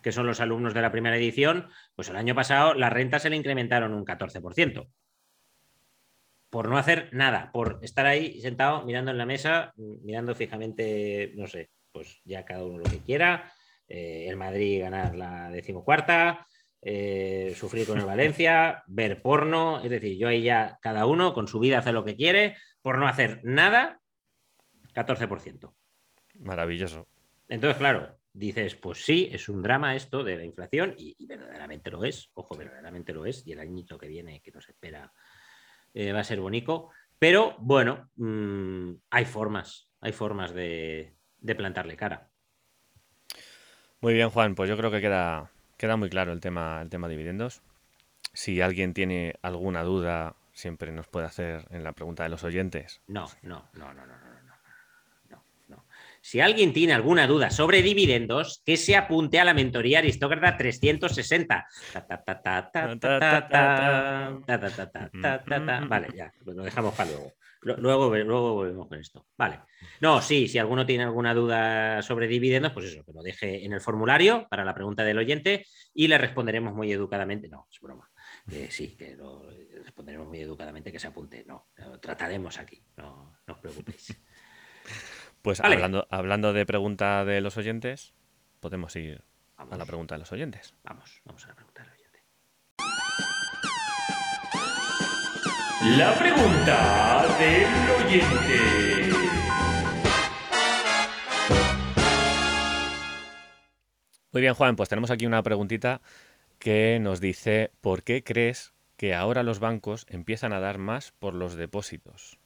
que 0.02 0.12
son 0.12 0.28
los 0.28 0.40
alumnos 0.40 0.74
de 0.74 0.82
la 0.82 0.92
primera 0.92 1.18
edición, 1.18 1.70
pues 1.96 2.10
el 2.10 2.16
año 2.16 2.36
pasado 2.36 2.74
las 2.74 2.92
rentas 2.92 3.22
se 3.22 3.30
le 3.30 3.38
incrementaron 3.38 3.94
un 3.94 4.06
14% 4.06 4.88
por 6.56 6.70
no 6.70 6.78
hacer 6.78 7.10
nada, 7.12 7.52
por 7.52 7.80
estar 7.82 8.06
ahí 8.06 8.40
sentado 8.40 8.86
mirando 8.86 9.12
en 9.12 9.18
la 9.18 9.26
mesa, 9.26 9.74
mirando 9.76 10.34
fijamente, 10.36 11.34
no 11.36 11.48
sé, 11.48 11.70
pues 11.92 12.22
ya 12.24 12.46
cada 12.46 12.64
uno 12.64 12.78
lo 12.78 12.86
que 12.86 13.00
quiera, 13.00 13.52
eh, 13.90 14.28
el 14.30 14.38
Madrid 14.38 14.80
ganar 14.80 15.16
la 15.16 15.50
decimocuarta, 15.50 16.48
eh, 16.82 17.54
sufrir 17.58 17.86
con 17.86 18.00
el 18.00 18.06
Valencia, 18.06 18.84
ver 18.88 19.22
porno, 19.22 19.84
es 19.84 19.90
decir, 19.90 20.18
yo 20.18 20.30
ahí 20.30 20.44
ya 20.44 20.80
cada 20.82 21.06
uno 21.06 21.34
con 21.34 21.50
su 21.50 21.60
vida 21.60 21.80
hace 21.80 21.92
lo 21.92 22.06
que 22.06 22.16
quiere, 22.16 22.56
por 22.82 23.00
no 23.00 23.08
hacer 23.10 23.42
nada, 23.44 24.00
14%. 24.94 25.74
Maravilloso. 26.36 27.10
Entonces, 27.48 27.78
claro, 27.78 28.18
dices, 28.34 28.76
pues 28.76 29.04
sí, 29.04 29.30
es 29.32 29.50
un 29.50 29.62
drama 29.62 29.96
esto 29.96 30.24
de 30.24 30.38
la 30.38 30.44
inflación 30.44 30.94
y, 30.98 31.16
y 31.18 31.26
verdaderamente 31.26 31.92
lo 31.92 32.04
es, 32.04 32.30
ojo, 32.34 32.56
verdaderamente 32.56 33.14
lo 33.14 33.26
es, 33.26 33.46
y 33.46 33.54
el 33.54 33.60
añito 33.60 33.98
que 33.98 34.08
viene 34.08 34.42
que 34.42 34.52
nos 34.52 34.68
espera 34.68 35.12
eh, 35.94 36.12
va 36.12 36.20
a 36.20 36.24
ser 36.24 36.42
bonito. 36.42 36.90
Pero 37.18 37.56
bueno, 37.60 38.10
mmm, 38.18 38.92
hay 39.10 39.26
formas, 39.26 39.90
hay 40.02 40.12
formas 40.12 40.54
de, 40.54 41.16
de, 41.40 41.56
plantarle 41.56 41.96
cara. 41.96 42.30
Muy 44.02 44.14
bien, 44.14 44.30
Juan, 44.30 44.56
pues 44.56 44.70
yo 44.70 44.76
creo 44.76 44.92
que 44.92 45.02
queda, 45.02 45.50
queda 45.78 45.96
muy 45.96 46.10
claro 46.10 46.34
el 46.34 46.42
tema, 46.42 46.82
el 46.82 46.90
tema 46.90 47.08
dividendos. 47.08 47.62
Si 48.34 48.60
alguien 48.60 48.94
tiene 48.94 49.36
alguna 49.42 49.84
duda, 49.84 50.36
siempre 50.52 50.92
nos 50.92 51.08
puede 51.08 51.28
hacer 51.28 51.66
en 51.70 51.86
la 51.86 51.94
pregunta 51.94 52.24
de 52.24 52.30
los 52.30 52.44
oyentes. 52.44 53.02
No, 53.08 53.28
no, 53.42 53.70
no, 53.74 53.94
no, 53.94 54.06
no. 54.06 54.18
no. 54.18 54.35
Si 56.26 56.42
alguien 56.42 56.74
tiene 56.74 56.92
alguna 56.94 57.28
duda 57.28 57.52
sobre 57.52 57.84
dividendos, 57.84 58.64
que 58.66 58.78
se 58.78 58.96
apunte 58.96 59.40
a 59.40 59.46
la 59.46 59.54
mentoría 59.54 60.00
aristócrata 60.00 60.58
360. 60.58 61.68
Vale, 65.88 66.08
ya, 66.16 66.34
lo 66.44 66.64
dejamos 66.64 66.96
para 66.96 67.12
luego. 67.12 67.34
Luego, 67.62 68.16
luego 68.16 68.54
volvemos 68.56 68.88
con 68.88 69.00
esto. 69.00 69.28
Vale. 69.38 69.60
No, 70.02 70.20
sí, 70.20 70.48
si 70.48 70.58
alguno 70.58 70.84
tiene 70.84 71.04
alguna 71.04 71.32
duda 71.36 72.02
sobre 72.02 72.28
dividendos, 72.28 72.74
pues 72.74 72.88
eso, 72.88 73.06
que 73.06 73.14
lo 73.14 73.22
deje 73.22 73.64
en 73.64 73.74
el 73.74 73.82
formulario 73.82 74.48
para 74.50 74.66
la 74.66 74.74
pregunta 74.74 75.04
del 75.04 75.20
oyente 75.20 75.68
y 75.94 76.08
le 76.08 76.18
responderemos 76.18 76.74
muy 76.74 76.92
educadamente. 76.92 77.50
No, 77.50 77.68
es 77.72 77.80
broma. 77.80 78.10
Eh, 78.52 78.70
sí, 78.72 78.98
que 78.98 79.16
lo 79.16 79.48
responderemos 79.84 80.28
muy 80.28 80.40
educadamente 80.40 80.92
que 80.92 80.98
se 80.98 81.06
apunte. 81.06 81.46
No, 81.46 81.68
lo 81.78 82.00
trataremos 82.00 82.58
aquí. 82.58 82.84
No, 82.98 83.38
no 83.46 83.54
os 83.54 83.60
preocupéis. 83.60 84.20
Pues 85.46 85.62
vale. 85.62 85.76
hablando, 85.76 86.08
hablando 86.10 86.54
de 86.54 86.66
pregunta 86.66 87.24
de 87.24 87.40
los 87.40 87.56
oyentes, 87.56 88.16
podemos 88.62 88.96
ir 88.96 89.24
vamos. 89.56 89.74
a 89.76 89.78
la 89.78 89.86
pregunta 89.86 90.16
de 90.16 90.20
los 90.20 90.32
oyentes. 90.32 90.74
Vamos, 90.84 91.22
vamos 91.24 91.46
a 91.46 91.50
la 91.50 91.54
pregunta 91.54 91.84
del 91.84 91.92
oyente. 91.92 92.24
La 96.00 96.16
pregunta 96.16 97.38
del 97.38 98.08
oyente. 98.08 98.60
Muy 104.32 104.42
bien, 104.42 104.56
Juan, 104.56 104.76
pues 104.76 104.90
tenemos 104.90 105.12
aquí 105.12 105.28
una 105.28 105.44
preguntita 105.44 106.02
que 106.58 106.98
nos 107.00 107.22
dice, 107.22 107.70
¿por 107.82 108.02
qué 108.02 108.24
crees 108.24 108.74
que 108.98 109.14
ahora 109.14 109.44
los 109.44 109.60
bancos 109.60 110.08
empiezan 110.10 110.54
a 110.54 110.60
dar 110.60 110.80
más 110.80 111.12
por 111.12 111.36
los 111.36 111.54
depósitos? 111.54 112.40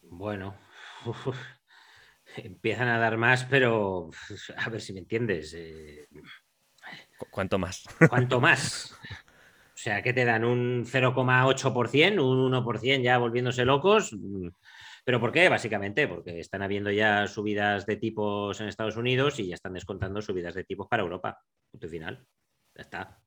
Bueno, 0.00 0.54
uf, 1.06 1.38
empiezan 2.36 2.88
a 2.88 2.98
dar 2.98 3.16
más, 3.16 3.44
pero 3.44 4.10
a 4.56 4.68
ver 4.68 4.80
si 4.80 4.92
me 4.92 5.00
entiendes. 5.00 5.54
Eh, 5.54 6.08
¿Cuánto 7.30 7.58
más? 7.58 7.84
¿Cuánto 8.08 8.40
más? 8.40 8.94
O 9.68 9.78
sea, 9.78 10.02
¿qué 10.02 10.14
te 10.14 10.24
dan? 10.24 10.42
¿Un 10.42 10.86
0,8%? 10.86 12.18
¿Un 12.18 12.50
1% 12.50 13.02
ya 13.02 13.18
volviéndose 13.18 13.66
locos? 13.66 14.16
¿Pero 15.04 15.20
por 15.20 15.30
qué? 15.30 15.50
Básicamente 15.50 16.08
porque 16.08 16.40
están 16.40 16.62
habiendo 16.62 16.90
ya 16.90 17.26
subidas 17.28 17.84
de 17.84 17.96
tipos 17.96 18.58
en 18.60 18.68
Estados 18.68 18.96
Unidos 18.96 19.38
y 19.38 19.48
ya 19.48 19.54
están 19.54 19.74
descontando 19.74 20.22
subidas 20.22 20.54
de 20.54 20.64
tipos 20.64 20.88
para 20.88 21.02
Europa. 21.02 21.40
Punto 21.70 21.88
final. 21.88 22.26
Ya 22.74 22.82
está. 22.82 23.20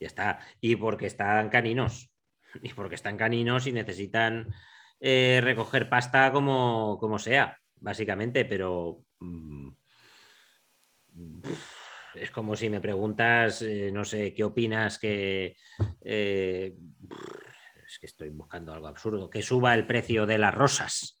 Ya 0.00 0.08
está. 0.08 0.40
Y 0.60 0.74
porque 0.74 1.06
están 1.06 1.48
caninos. 1.48 2.10
y 2.62 2.72
porque 2.74 2.96
están 2.96 3.16
caninos 3.16 3.66
y 3.66 3.72
necesitan 3.72 4.52
eh, 5.04 5.40
recoger 5.42 5.88
pasta 5.88 6.30
como, 6.30 6.96
como, 7.00 7.18
sea, 7.18 7.58
básicamente, 7.80 8.44
pero 8.44 9.02
mm, 9.18 9.68
es 12.14 12.30
como 12.30 12.54
si 12.54 12.70
me 12.70 12.80
preguntas, 12.80 13.62
eh, 13.62 13.90
no 13.92 14.04
sé, 14.04 14.32
¿qué 14.32 14.44
opinas 14.44 15.00
que... 15.00 15.56
Eh, 16.02 16.76
es 17.84 17.98
que 17.98 18.06
estoy 18.06 18.28
buscando 18.28 18.72
algo 18.72 18.86
absurdo, 18.86 19.28
que 19.28 19.42
suba 19.42 19.74
el 19.74 19.88
precio 19.88 20.24
de 20.24 20.38
las 20.38 20.54
rosas. 20.54 21.20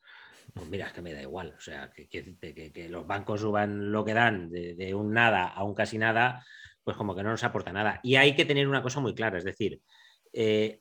Pues 0.54 0.68
mira, 0.68 0.86
es 0.86 0.92
que 0.92 1.02
me 1.02 1.12
da 1.12 1.20
igual. 1.20 1.52
O 1.58 1.60
sea, 1.60 1.90
que, 1.90 2.88
los 2.88 3.04
bancos 3.04 3.40
suban 3.40 3.90
lo 3.90 4.04
que 4.04 4.14
dan 4.14 4.48
de, 4.48 4.94
un 4.94 5.12
nada 5.12 5.48
a 5.48 5.64
un 5.64 5.74
casi 5.74 5.98
nada, 5.98 6.46
pues 6.84 6.96
como 6.96 7.16
que 7.16 7.24
no 7.24 7.30
nos 7.30 7.42
aporta 7.42 7.72
nada. 7.72 7.98
Y 8.04 8.14
hay 8.14 8.36
que 8.36 8.44
tener 8.44 8.68
una 8.68 8.80
cosa 8.80 9.00
muy 9.00 9.12
clara, 9.12 9.38
es 9.38 9.44
decir, 9.44 9.80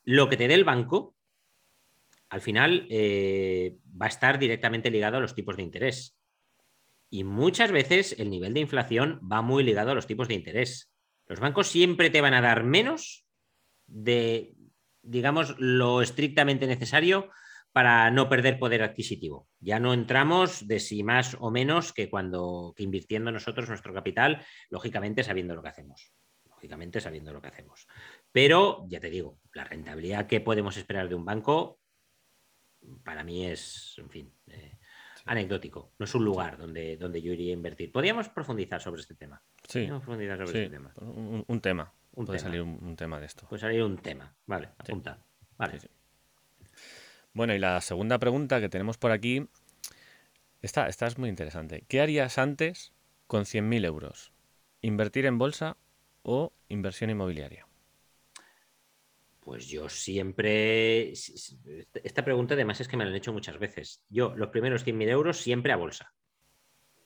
lo 0.06 0.30
que 0.30 0.38
te 0.38 0.48
dé 0.48 0.54
el 0.54 0.64
banco, 0.66 1.16
al 2.32 2.40
final 2.40 2.88
eh, 2.90 3.78
va 4.02 4.06
a 4.06 4.10
estar 4.10 4.40
directamente 4.40 4.90
ligado 4.90 5.18
a 5.18 5.20
los 5.20 5.36
tipos 5.36 5.58
de 5.58 5.64
interés. 5.64 6.18
Y 7.10 7.26
muchas 7.26 7.74
veces 7.74 8.16
el 8.18 8.30
nivel 8.30 8.54
de 8.54 8.62
inflación 8.62 9.20
va 9.30 9.42
muy 9.42 9.66
ligado 9.66 9.92
a 9.92 9.96
los 9.96 10.08
tipos 10.08 10.30
de 10.30 10.36
interés. 10.36 10.94
Los 11.28 11.42
bancos 11.42 11.68
siempre 11.68 12.10
te 12.10 12.22
van 12.22 12.34
a 12.34 12.40
dar 12.40 12.64
menos 12.64 13.26
de, 13.86 14.56
digamos, 15.02 15.56
lo 15.60 16.02
estrictamente 16.02 16.68
necesario 16.68 17.30
para 17.74 18.10
no 18.12 18.30
perder 18.30 18.60
poder 18.60 18.82
adquisitivo. 18.82 19.50
Ya 19.60 19.82
no 19.82 19.94
entramos 19.94 20.66
de 20.70 20.80
si 20.80 21.04
más 21.04 21.36
o 21.38 21.52
menos 21.52 21.92
que 21.92 22.10
cuando 22.10 22.74
que 22.78 22.84
invirtiendo 22.84 23.34
nosotros 23.34 23.68
nuestro 23.68 23.94
capital, 23.94 24.46
lógicamente 24.70 25.26
sabiendo 25.26 25.54
lo 25.54 25.62
que 25.62 25.70
hacemos. 25.70 26.14
Lógicamente 26.46 27.02
sabiendo 27.02 27.34
lo 27.34 27.42
que 27.42 27.50
hacemos. 27.50 27.88
Pero, 28.32 28.86
ya 28.88 29.02
te 29.02 29.10
digo, 29.10 29.38
la 29.54 29.66
rentabilidad 29.66 30.28
que 30.28 30.40
podemos 30.40 30.78
esperar 30.78 31.10
de 31.10 31.16
un 31.16 31.26
banco, 31.26 31.81
para 33.04 33.24
mí 33.24 33.46
es, 33.46 33.96
en 33.98 34.10
fin, 34.10 34.34
eh, 34.48 34.78
anecdótico. 35.26 35.94
No 36.00 36.06
es 36.06 36.16
un 36.16 36.26
lugar 36.26 36.58
donde, 36.58 36.98
donde 36.98 37.22
yo 37.22 37.34
iría 37.34 37.52
a 37.52 37.58
invertir. 37.58 37.92
Podríamos 37.92 38.30
profundizar 38.30 38.82
sobre 38.82 39.02
este 39.02 39.16
tema. 39.16 39.42
Sí. 39.68 39.88
Profundizar 39.88 40.38
sobre 40.38 40.64
este 40.64 40.76
tema. 40.76 40.94
Un, 41.00 41.62
tema. 41.62 41.94
Puede 42.14 42.40
salir 42.40 42.62
un, 42.62 42.96
tema 42.96 43.20
de 43.20 43.26
esto. 43.26 43.48
Puede 43.48 43.62
salir 43.62 43.84
un 43.84 43.98
tema. 43.98 44.34
Vale, 44.46 44.70
apunta. 44.78 45.20
Vale. 45.58 45.80
Bueno, 47.34 47.54
y 47.54 47.60
la 47.60 47.80
segunda 47.82 48.20
pregunta 48.20 48.60
que 48.60 48.70
tenemos 48.70 48.98
por 48.98 49.12
aquí, 49.12 49.48
esta, 50.62 50.88
esta 50.88 51.08
es 51.08 51.18
muy 51.18 51.30
interesante. 51.30 51.86
¿Qué 51.88 52.02
harías 52.02 52.38
antes 52.38 52.94
con 53.28 53.44
100.000 53.44 53.86
euros? 53.86 54.34
¿Invertir 54.82 55.26
en 55.26 55.38
bolsa 55.38 55.78
o 56.24 56.52
inversión 56.68 57.10
inmobiliaria? 57.10 57.68
Pues 59.42 59.68
yo 59.68 59.90
siempre. 59.90 61.12
Esta 61.12 62.24
pregunta, 62.24 62.54
además, 62.54 62.80
es 62.80 62.88
que 62.88 62.96
me 62.96 63.04
la 63.04 63.10
han 63.10 63.16
hecho 63.16 63.34
muchas 63.34 63.58
veces. 63.58 64.06
Yo, 64.08 64.36
los 64.36 64.50
primeros 64.50 64.86
100.000 64.86 65.10
euros, 65.10 65.38
siempre 65.38 65.74
a 65.74 65.78
bolsa. 65.78 66.14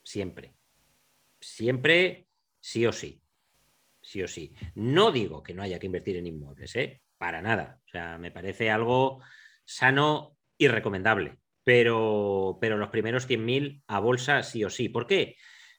Siempre. 0.03 0.53
Siempre, 1.39 2.27
sí 2.59 2.85
o 2.85 2.91
sí. 2.91 3.21
Sí 4.01 4.21
o 4.21 4.27
sí. 4.27 4.53
No 4.75 5.13
digo 5.13 5.41
que 5.43 5.53
no 5.53 5.63
haya 5.63 5.79
que 5.79 5.85
invertir 5.85 6.17
en 6.17 6.27
inmuebles, 6.27 6.75
¿eh? 6.75 7.01
Para 7.17 7.41
nada. 7.41 7.79
O 7.85 7.89
sea, 7.89 8.17
me 8.17 8.31
parece 8.31 8.69
algo 8.69 9.23
sano 9.63 10.37
y 10.57 10.67
recomendable. 10.67 11.37
Pero, 11.63 12.57
pero 12.59 12.77
los 12.77 12.89
primeros 12.89 13.29
100.000 13.29 13.81
a 13.87 13.99
bolsa 13.99 14.43
sí 14.43 14.61
o 14.65 14.69
sí. 14.69 14.89
¿Por 14.89 15.07
qué? 15.07 15.37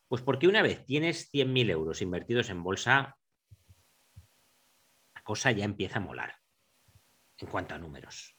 Pues 0.09 0.23
porque 0.23 0.49
una 0.49 0.63
vez 0.63 0.87
tienes 0.87 1.31
100.000 1.31 1.71
euros 1.71 2.01
invertidos 2.01 2.49
en 2.49 2.63
bolsa, 2.63 3.19
la 5.15 5.23
cosa 5.23 5.53
ya 5.53 5.65
empieza 5.67 5.99
a 5.99 6.03
molar 6.03 6.46
en 7.39 7.49
cuanto 7.49 7.75
a 7.75 7.79
números. 7.79 8.37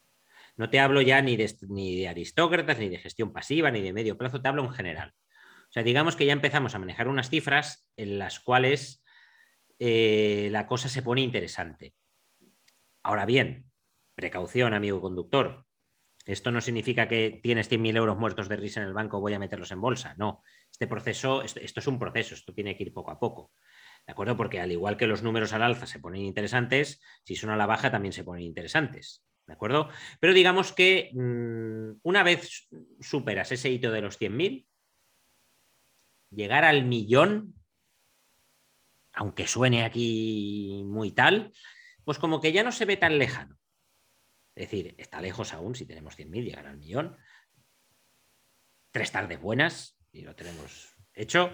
No 0.56 0.70
te 0.70 0.80
hablo 0.80 1.00
ya 1.00 1.22
ni 1.22 1.36
de, 1.36 2.08
aristócratas, 2.08 2.78
ni 2.78 2.88
de 2.88 2.98
gestión 2.98 3.32
pasiva, 3.32 3.70
ni 3.70 3.80
de 3.80 3.92
medio 3.92 4.18
plazo, 4.18 4.42
te 4.42 4.48
hablo 4.48 4.64
en 4.64 4.72
general. 4.72 5.14
O 5.68 5.72
sea, 5.72 5.82
digamos 5.82 6.16
que 6.16 6.26
ya 6.26 6.32
empezamos 6.32 6.74
a 6.74 6.78
manejar 6.78 7.08
unas 7.08 7.30
cifras 7.30 7.88
en 7.96 8.18
las 8.18 8.40
cuales 8.40 9.04
eh, 9.78 10.48
la 10.50 10.66
cosa 10.66 10.88
se 10.88 11.02
pone 11.02 11.20
interesante. 11.20 11.94
Ahora 13.02 13.26
bien, 13.26 13.68
Precaución, 14.18 14.74
amigo 14.74 15.00
conductor. 15.00 15.64
Esto 16.26 16.50
no 16.50 16.60
significa 16.60 17.06
que 17.06 17.38
tienes 17.40 17.70
100.000 17.70 17.98
euros 17.98 18.18
muertos 18.18 18.48
de 18.48 18.56
risa 18.56 18.80
en 18.80 18.88
el 18.88 18.92
banco, 18.92 19.20
voy 19.20 19.32
a 19.34 19.38
meterlos 19.38 19.70
en 19.70 19.80
bolsa. 19.80 20.16
No, 20.18 20.42
este 20.68 20.88
proceso, 20.88 21.42
esto, 21.42 21.60
es 21.60 21.86
un 21.86 22.00
proceso, 22.00 22.34
esto 22.34 22.52
tiene 22.52 22.76
que 22.76 22.82
ir 22.82 22.92
poco 22.92 23.12
a 23.12 23.20
poco. 23.20 23.52
¿De 24.08 24.12
acuerdo? 24.12 24.38
Porque 24.38 24.58
al 24.58 24.72
igual 24.72 24.96
que 24.96 25.06
los 25.06 25.22
números 25.22 25.52
al 25.52 25.62
alza 25.62 25.84
se 25.84 26.00
ponen 26.00 26.22
interesantes, 26.22 26.98
si 27.24 27.36
son 27.36 27.50
a 27.50 27.58
la 27.58 27.66
baja 27.66 27.90
también 27.90 28.14
se 28.14 28.24
ponen 28.24 28.42
interesantes. 28.42 29.22
¿De 29.46 29.52
acuerdo? 29.52 29.90
Pero 30.18 30.32
digamos 30.32 30.72
que 30.72 31.10
mm, 31.12 32.00
una 32.04 32.22
vez 32.22 32.70
superas 33.00 33.52
ese 33.52 33.68
hito 33.68 33.92
de 33.92 34.00
los 34.00 34.18
100.000, 34.18 34.66
llegar 36.30 36.64
al 36.64 36.86
millón, 36.86 37.54
aunque 39.12 39.46
suene 39.46 39.84
aquí 39.84 40.84
muy 40.86 41.12
tal, 41.12 41.52
pues 42.02 42.18
como 42.18 42.40
que 42.40 42.52
ya 42.52 42.62
no 42.62 42.72
se 42.72 42.86
ve 42.86 42.96
tan 42.96 43.18
lejano. 43.18 43.58
Es 44.54 44.70
decir, 44.70 44.94
está 44.96 45.20
lejos 45.20 45.52
aún 45.52 45.74
si 45.74 45.84
tenemos 45.84 46.18
100.000 46.18 46.44
llegar 46.44 46.66
al 46.66 46.78
millón. 46.78 47.14
Tres 48.90 49.12
tardes 49.12 49.38
buenas 49.38 49.98
y 50.12 50.22
lo 50.22 50.34
tenemos 50.34 50.96
hecho. 51.12 51.52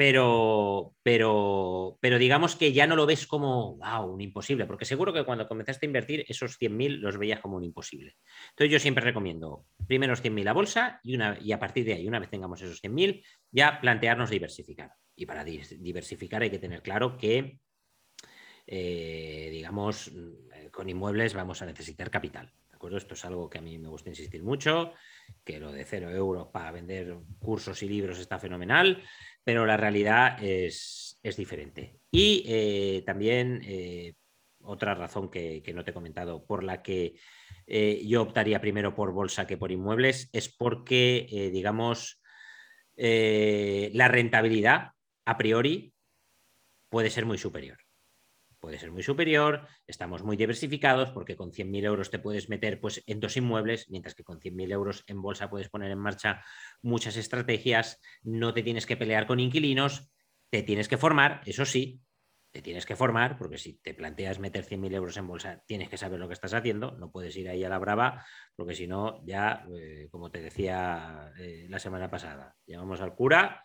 Pero, 0.00 0.94
pero, 1.02 1.98
pero 2.00 2.18
digamos 2.18 2.56
que 2.56 2.72
ya 2.72 2.86
no 2.86 2.96
lo 2.96 3.04
ves 3.04 3.26
como 3.26 3.72
un 3.74 4.20
imposible, 4.22 4.64
porque 4.64 4.86
seguro 4.86 5.12
que 5.12 5.26
cuando 5.26 5.46
comenzaste 5.46 5.84
a 5.84 5.88
invertir 5.88 6.24
esos 6.26 6.58
100.000 6.58 7.00
los 7.00 7.18
veías 7.18 7.40
como 7.40 7.58
un 7.58 7.64
imposible. 7.64 8.16
Entonces 8.48 8.72
yo 8.72 8.78
siempre 8.78 9.04
recomiendo 9.04 9.66
primero 9.86 10.16
100.000 10.16 10.48
a 10.48 10.52
bolsa 10.54 11.00
y, 11.02 11.16
una, 11.16 11.36
y 11.38 11.52
a 11.52 11.58
partir 11.58 11.84
de 11.84 11.92
ahí, 11.92 12.08
una 12.08 12.18
vez 12.18 12.30
tengamos 12.30 12.62
esos 12.62 12.82
100.000, 12.82 13.22
ya 13.50 13.78
plantearnos 13.78 14.30
diversificar. 14.30 14.90
Y 15.14 15.26
para 15.26 15.44
diversificar 15.44 16.40
hay 16.40 16.50
que 16.50 16.58
tener 16.58 16.80
claro 16.80 17.18
que 17.18 17.60
eh, 18.66 19.48
digamos, 19.50 20.10
mm, 20.10 20.68
con 20.70 20.88
inmuebles 20.88 21.34
vamos 21.34 21.60
a 21.60 21.66
necesitar 21.66 22.10
capital. 22.10 22.50
¿De 22.70 22.76
acuerdo? 22.76 22.96
Esto 22.96 23.12
es 23.12 23.24
algo 23.26 23.50
que 23.50 23.58
a 23.58 23.60
mí 23.60 23.76
me 23.76 23.88
gusta 23.88 24.08
insistir 24.08 24.42
mucho, 24.42 24.94
que 25.44 25.60
lo 25.60 25.72
de 25.72 25.84
cero 25.84 26.10
euros 26.10 26.48
para 26.48 26.70
vender 26.70 27.18
cursos 27.38 27.82
y 27.82 27.88
libros 27.88 28.18
está 28.18 28.38
fenomenal, 28.38 29.02
pero 29.44 29.66
la 29.66 29.76
realidad 29.76 30.42
es, 30.42 31.20
diferente. 31.36 32.00
Y 32.10 32.44
eh, 32.46 33.02
también 33.06 33.62
eh, 33.64 34.14
otra 34.62 34.94
razón 34.94 35.30
que, 35.30 35.62
no 35.74 35.84
te 35.84 35.90
he 35.90 35.94
comentado 35.94 36.44
por 36.44 36.64
la 36.64 36.82
que 36.82 37.14
yo 38.02 38.22
optaría 38.22 38.60
primero 38.60 38.96
por 38.96 39.12
bolsa 39.12 39.46
que 39.46 39.56
por 39.56 39.70
inmuebles 39.70 40.28
es 40.32 40.48
porque, 40.48 41.50
digamos, 41.52 42.20
la 42.96 44.08
rentabilidad 44.08 44.90
a 45.24 45.36
priori 45.38 45.94
puede 46.88 47.10
ser 47.10 47.26
muy 47.26 47.38
superior 47.38 47.78
puede 48.60 48.78
ser 48.78 48.92
muy 48.92 49.02
superior, 49.02 49.66
estamos 49.86 50.22
muy 50.22 50.36
diversificados 50.36 51.10
porque 51.10 51.36
con 51.36 51.50
100.000 51.50 51.84
euros 51.84 52.10
te 52.10 52.18
puedes 52.18 52.48
meter 52.48 52.80
pues, 52.80 53.02
en 53.06 53.18
dos 53.18 53.36
inmuebles, 53.36 53.88
mientras 53.88 54.14
que 54.14 54.22
con 54.22 54.38
100.000 54.38 54.72
euros 54.72 55.02
en 55.06 55.22
bolsa 55.22 55.50
puedes 55.50 55.68
poner 55.68 55.90
en 55.90 55.98
marcha 55.98 56.44
muchas 56.82 57.16
estrategias, 57.16 58.00
no 58.22 58.54
te 58.54 58.62
tienes 58.62 58.86
que 58.86 58.96
pelear 58.96 59.26
con 59.26 59.40
inquilinos, 59.40 60.12
te 60.50 60.62
tienes 60.62 60.88
que 60.88 60.98
formar, 60.98 61.40
eso 61.46 61.64
sí, 61.64 62.02
te 62.52 62.62
tienes 62.62 62.84
que 62.84 62.96
formar, 62.96 63.38
porque 63.38 63.58
si 63.58 63.74
te 63.74 63.94
planteas 63.94 64.40
meter 64.40 64.64
100.000 64.64 64.94
euros 64.94 65.16
en 65.16 65.26
bolsa, 65.26 65.62
tienes 65.66 65.88
que 65.88 65.96
saber 65.96 66.18
lo 66.18 66.26
que 66.28 66.34
estás 66.34 66.52
haciendo, 66.52 66.92
no 66.92 67.10
puedes 67.10 67.36
ir 67.36 67.48
ahí 67.48 67.64
a 67.64 67.68
la 67.68 67.78
brava, 67.78 68.26
porque 68.56 68.74
si 68.74 68.86
no, 68.86 69.24
ya, 69.24 69.64
eh, 69.74 70.08
como 70.10 70.30
te 70.30 70.40
decía 70.40 71.32
eh, 71.38 71.66
la 71.68 71.78
semana 71.78 72.10
pasada, 72.10 72.56
llamamos 72.66 73.00
al 73.00 73.14
cura 73.14 73.62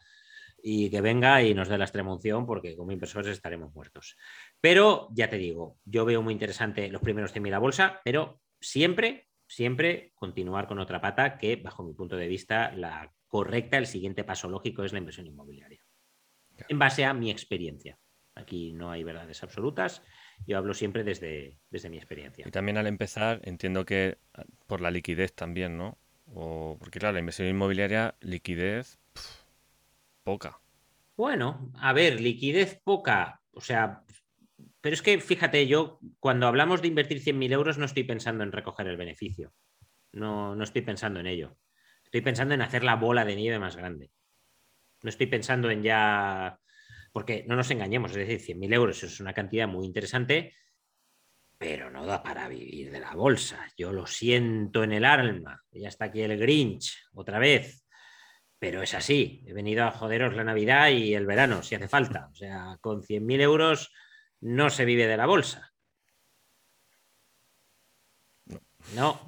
y 0.67 0.89
que 0.89 0.99
venga 0.99 1.43
y 1.43 1.54
nos 1.54 1.69
dé 1.69 1.78
la 1.78 1.84
extremunción 1.84 2.47
porque 2.47 2.75
como 2.75 2.91
inversores 2.91 3.28
estaremos 3.28 3.71
muertos. 3.75 4.17
Pero 4.60 5.10
ya 5.12 5.30
te 5.30 5.38
digo, 5.38 5.78
yo 5.86 6.06
veo 6.06 6.23
muy 6.23 6.34
interesante 6.34 6.89
los 6.89 7.04
primeros 7.04 7.36
100.000 7.36 7.54
a 7.54 7.60
bolsa, 7.60 8.01
pero 8.04 8.41
siempre, 8.60 9.30
siempre 9.45 10.12
continuar 10.15 10.67
con 10.67 10.80
otra 10.80 10.99
pata 10.99 11.38
que, 11.38 11.58
bajo 11.58 11.84
mi 11.84 11.93
punto 11.93 12.15
de 12.15 12.28
vista, 12.28 12.71
la 12.71 13.13
correcta, 13.28 13.78
el 13.78 13.86
siguiente 13.86 14.23
paso 14.23 14.49
lógico 14.49 14.84
es 14.84 14.91
la 14.91 14.97
inversión 14.97 15.28
inmobiliaria. 15.28 15.86
En 16.67 16.80
base 16.80 17.06
a 17.06 17.13
mi 17.13 17.30
experiencia. 17.30 17.99
Aquí 18.34 18.73
no 18.73 18.89
hay 18.89 19.04
verdades 19.04 19.43
absolutas. 19.43 20.01
Yo 20.47 20.58
hablo 20.58 20.73
siempre 20.73 21.04
desde, 21.04 21.60
desde 21.69 21.91
mi 21.91 21.97
experiencia. 21.97 22.43
Y 22.47 22.49
también 22.49 22.78
al 22.78 22.88
empezar, 22.88 23.39
entiendo 23.43 23.86
que 23.86 24.17
ah, 24.34 24.45
por 24.65 24.82
la 24.82 24.89
liquidez 24.89 25.36
también, 25.36 25.78
¿no? 25.78 25.99
O, 26.34 26.75
porque 26.80 26.97
claro, 26.97 27.13
la 27.13 27.19
inversión 27.19 27.47
inmobiliaria, 27.47 28.15
liquidez, 28.19 28.99
poca. 30.25 30.59
Bueno, 31.15 31.71
a 31.75 31.93
ver, 31.93 32.19
liquidez 32.19 32.81
poca. 32.83 33.41
O 33.51 33.61
sea, 33.61 34.03
pero 34.81 34.93
es 34.93 35.01
que 35.01 35.19
fíjate, 35.21 35.65
yo 35.67 35.99
cuando 36.19 36.47
hablamos 36.47 36.81
de 36.81 36.89
invertir 36.89 37.23
100.000 37.23 37.53
euros 37.53 37.77
no 37.77 37.85
estoy 37.85 38.03
pensando 38.03 38.43
en 38.43 38.51
recoger 38.51 38.88
el 38.88 38.97
beneficio. 38.97 39.53
No, 40.11 40.55
no 40.55 40.63
estoy 40.63 40.81
pensando 40.81 41.19
en 41.19 41.27
ello. 41.27 41.57
Estoy 42.03 42.21
pensando 42.21 42.53
en 42.53 42.61
hacer 42.61 42.83
la 42.83 42.95
bola 42.95 43.23
de 43.23 43.35
nieve 43.35 43.59
más 43.59 43.75
grande. 43.75 44.11
No 45.03 45.09
estoy 45.09 45.27
pensando 45.27 45.69
en 45.69 45.83
ya. 45.83 46.59
Porque 47.13 47.45
no 47.47 47.55
nos 47.55 47.71
engañemos, 47.71 48.11
es 48.11 48.27
decir, 48.27 48.57
100.000 48.57 48.73
euros 48.73 49.03
es 49.03 49.19
una 49.21 49.33
cantidad 49.33 49.67
muy 49.69 49.85
interesante, 49.85 50.53
pero 51.57 51.89
no 51.89 52.05
da 52.05 52.21
para 52.21 52.49
vivir 52.49 52.91
de 52.91 52.99
la 52.99 53.13
bolsa. 53.13 53.71
Yo 53.77 53.93
lo 53.93 54.05
siento 54.05 54.83
en 54.83 54.91
el 54.91 55.05
alma. 55.05 55.63
Ya 55.71 55.88
está 55.88 56.05
aquí 56.05 56.21
el 56.21 56.38
Grinch, 56.38 57.07
otra 57.13 57.39
vez. 57.39 57.85
Pero 58.65 58.82
es 58.82 58.95
así. 58.95 59.43
He 59.45 59.54
venido 59.54 59.84
a 59.84 59.91
joderos 59.91 60.36
la 60.36 60.43
Navidad 60.43 60.89
y 60.89 61.13
el 61.13 61.28
verano, 61.28 61.62
si 61.62 61.75
hace 61.75 61.88
falta. 61.88 62.30
O 62.32 62.36
sea, 62.36 62.80
con 62.82 63.04
100.000 63.04 63.41
euros 63.41 63.93
no 64.41 64.71
se 64.71 64.86
vive 64.86 65.06
de 65.06 65.17
la 65.17 65.28
bolsa. 65.28 65.71
No, 68.95 69.21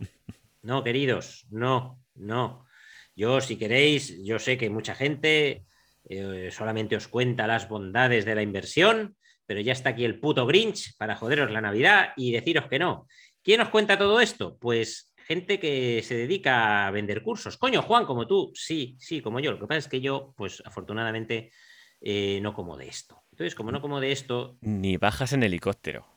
no, 0.63 0.83
queridos, 0.83 1.45
no, 1.51 2.01
no. 2.15 2.65
Yo, 3.15 3.39
si 3.39 3.59
queréis, 3.59 4.25
yo 4.25 4.39
sé 4.39 4.57
que 4.57 4.71
mucha 4.71 4.95
gente 4.95 5.67
eh, 6.09 6.49
solamente 6.51 6.95
os 6.95 7.07
cuenta 7.07 7.45
las 7.45 7.69
bondades 7.69 8.25
de 8.25 8.33
la 8.33 8.41
inversión, 8.41 9.17
pero 9.45 9.61
ya 9.61 9.73
está 9.73 9.89
aquí 9.89 10.03
el 10.03 10.19
puto 10.19 10.47
Grinch 10.47 10.97
para 10.97 11.15
joderos 11.15 11.51
la 11.51 11.61
Navidad 11.61 12.13
y 12.17 12.31
deciros 12.31 12.65
que 12.65 12.79
no. 12.79 13.07
¿Quién 13.43 13.61
os 13.61 13.69
cuenta 13.69 13.99
todo 13.99 14.19
esto? 14.19 14.57
Pues 14.57 15.06
gente 15.27 15.59
que 15.59 16.01
se 16.03 16.15
dedica 16.15 16.87
a 16.87 16.91
vender 16.91 17.21
cursos. 17.21 17.57
Coño, 17.57 17.81
Juan, 17.81 18.05
como 18.05 18.25
tú, 18.25 18.51
sí, 18.55 18.95
sí, 18.97 19.21
como 19.21 19.41
yo. 19.41 19.51
Lo 19.51 19.59
que 19.59 19.67
pasa 19.67 19.79
es 19.79 19.87
que 19.89 19.99
yo, 19.99 20.33
pues 20.37 20.63
afortunadamente, 20.65 21.51
eh, 21.99 22.39
no 22.41 22.53
como 22.53 22.77
de 22.77 22.87
esto. 22.87 23.23
Entonces, 23.31 23.53
como 23.53 23.71
no 23.71 23.81
como 23.81 23.99
de 23.99 24.13
esto... 24.13 24.57
Ni 24.61 24.95
bajas 24.95 25.33
en 25.33 25.43
helicóptero. 25.43 26.07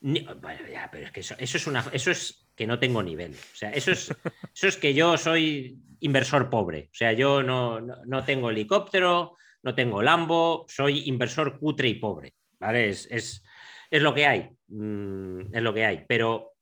bueno, 0.00 0.68
ya, 0.70 0.90
pero 0.90 1.06
es 1.06 1.12
que 1.12 1.20
eso, 1.20 1.36
es 1.38 1.66
una... 1.68 1.84
Eso 1.92 2.10
es 2.10 2.48
que 2.56 2.66
no 2.66 2.80
tengo 2.80 3.04
nivel. 3.04 3.34
O 3.34 3.56
sea, 3.56 3.70
eso 3.70 3.92
es, 3.92 4.12
eso 4.54 4.66
es 4.66 4.76
que 4.76 4.94
yo 4.94 5.16
soy 5.16 5.78
inversor 6.00 6.50
pobre. 6.50 6.88
O 6.90 6.94
sea, 6.94 7.12
yo 7.12 7.44
no, 7.44 7.80
no 7.80 8.24
tengo 8.24 8.50
helicóptero, 8.50 9.36
no 9.62 9.74
tengo 9.76 10.02
Lambo, 10.02 10.66
soy 10.68 11.08
inversor 11.08 11.58
cutre 11.60 11.88
y 11.88 11.94
pobre. 11.94 12.34
¿vale? 12.58 12.88
Es, 12.88 13.06
es, 13.12 13.44
es 13.90 14.02
lo 14.02 14.12
que 14.12 14.26
hay, 14.26 14.50
mm, 14.68 15.54
es 15.54 15.62
lo 15.62 15.72
que 15.72 15.84
hay, 15.84 16.04
pero 16.08 16.55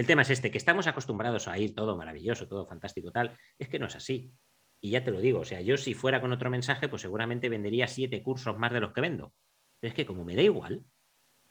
el 0.00 0.06
tema 0.06 0.22
es 0.22 0.30
este, 0.30 0.50
que 0.50 0.56
estamos 0.56 0.86
acostumbrados 0.86 1.46
a 1.46 1.58
ir 1.58 1.74
todo 1.74 1.94
maravilloso, 1.94 2.48
todo 2.48 2.66
fantástico, 2.66 3.12
tal, 3.12 3.36
es 3.58 3.68
que 3.68 3.78
no 3.78 3.84
es 3.84 3.96
así. 3.96 4.32
Y 4.80 4.92
ya 4.92 5.04
te 5.04 5.10
lo 5.10 5.20
digo, 5.20 5.40
o 5.40 5.44
sea, 5.44 5.60
yo 5.60 5.76
si 5.76 5.92
fuera 5.92 6.22
con 6.22 6.32
otro 6.32 6.48
mensaje, 6.48 6.88
pues 6.88 7.02
seguramente 7.02 7.50
vendería 7.50 7.86
siete 7.86 8.22
cursos 8.22 8.56
más 8.56 8.72
de 8.72 8.80
los 8.80 8.94
que 8.94 9.02
vendo. 9.02 9.34
Pero 9.78 9.90
es 9.90 9.94
que 9.94 10.06
como 10.06 10.24
me 10.24 10.34
da 10.34 10.40
igual, 10.40 10.86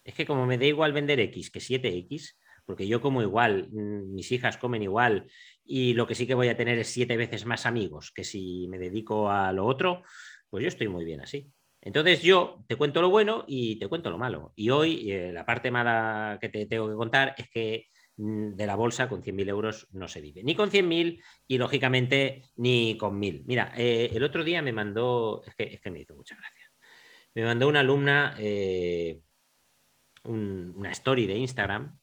es 0.03 0.15
que 0.15 0.25
como 0.25 0.47
me 0.47 0.57
da 0.57 0.65
igual 0.65 0.93
vender 0.93 1.19
X 1.19 1.51
que 1.51 1.59
7X, 1.59 2.37
porque 2.65 2.87
yo 2.87 3.01
como 3.01 3.21
igual, 3.21 3.69
mm, 3.71 4.15
mis 4.15 4.31
hijas 4.31 4.57
comen 4.57 4.81
igual 4.81 5.29
y 5.63 5.93
lo 5.93 6.07
que 6.07 6.15
sí 6.15 6.25
que 6.25 6.33
voy 6.33 6.47
a 6.47 6.57
tener 6.57 6.79
es 6.79 6.87
siete 6.87 7.17
veces 7.17 7.45
más 7.45 7.67
amigos 7.67 8.11
que 8.11 8.23
si 8.23 8.67
me 8.67 8.79
dedico 8.79 9.29
a 9.29 9.53
lo 9.53 9.67
otro, 9.67 10.01
pues 10.49 10.63
yo 10.63 10.69
estoy 10.69 10.87
muy 10.87 11.05
bien 11.05 11.21
así. 11.21 11.51
Entonces 11.81 12.23
yo 12.23 12.65
te 12.67 12.77
cuento 12.77 12.99
lo 13.03 13.11
bueno 13.11 13.45
y 13.47 13.77
te 13.77 13.87
cuento 13.87 14.09
lo 14.09 14.17
malo. 14.17 14.53
Y 14.55 14.71
hoy 14.71 15.11
eh, 15.11 15.31
la 15.31 15.45
parte 15.45 15.69
mala 15.69 16.39
que 16.41 16.49
te 16.49 16.65
tengo 16.65 16.89
que 16.89 16.95
contar 16.95 17.35
es 17.37 17.47
que 17.51 17.89
de 18.21 18.67
la 18.67 18.75
bolsa 18.75 19.07
con 19.07 19.23
100.000 19.23 19.49
euros 19.49 19.87
no 19.91 20.07
se 20.07 20.21
vive. 20.21 20.43
Ni 20.43 20.55
con 20.55 20.69
100.000 20.69 21.23
y 21.47 21.57
lógicamente 21.57 22.43
ni 22.57 22.97
con 22.97 23.19
1.000. 23.19 23.43
Mira, 23.45 23.73
eh, 23.77 24.09
el 24.13 24.23
otro 24.23 24.43
día 24.43 24.61
me 24.61 24.73
mandó, 24.73 25.41
es 25.45 25.55
que, 25.79 25.91
me 25.91 26.01
hizo 26.01 26.15
mucha 26.15 26.35
gracia, 26.35 26.71
me 27.35 27.45
mandó 27.45 27.67
una 27.67 27.79
alumna 27.79 28.35
eh, 28.37 29.21
una 30.23 30.91
story 30.91 31.27
de 31.27 31.37
Instagram 31.37 31.97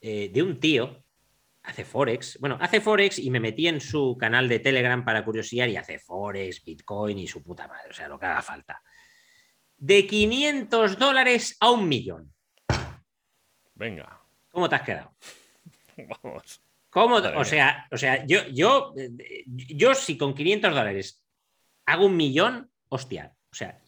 de 0.00 0.42
un 0.42 0.60
tío 0.60 1.04
hace 1.66 1.84
Forex. 1.84 2.38
Bueno, 2.40 2.56
hace 2.60 2.80
Forex 2.80 3.18
y 3.18 3.30
me 3.30 3.40
metí 3.40 3.68
en 3.68 3.80
su 3.80 4.16
canal 4.18 4.48
de 4.48 4.60
Telegram 4.60 5.04
para 5.04 5.24
curiosidad 5.24 5.66
y 5.66 5.76
hace 5.76 5.98
Forex, 5.98 6.64
Bitcoin 6.64 7.18
y 7.18 7.26
su 7.26 7.42
puta 7.42 7.68
madre, 7.68 7.90
o 7.90 7.92
sea, 7.92 8.08
lo 8.08 8.18
que 8.18 8.26
haga 8.26 8.42
falta. 8.42 8.82
De 9.76 10.06
500 10.06 10.98
dólares 10.98 11.56
a 11.60 11.70
un 11.70 11.88
millón. 11.88 12.32
Venga. 13.74 14.25
¿Cómo 14.56 14.70
te 14.70 14.76
has 14.76 14.82
quedado? 14.82 15.12
Vamos. 16.22 16.62
¿Cómo? 16.88 17.16
O 17.16 17.44
sea, 17.44 17.86
o 17.90 17.98
sea 17.98 18.24
yo, 18.24 18.48
yo, 18.48 18.94
yo 19.46 19.94
si 19.94 20.16
con 20.16 20.32
500 20.32 20.74
dólares 20.74 21.22
hago 21.84 22.06
un 22.06 22.16
millón, 22.16 22.70
hostia, 22.88 23.34
o 23.52 23.54
sea, 23.54 23.78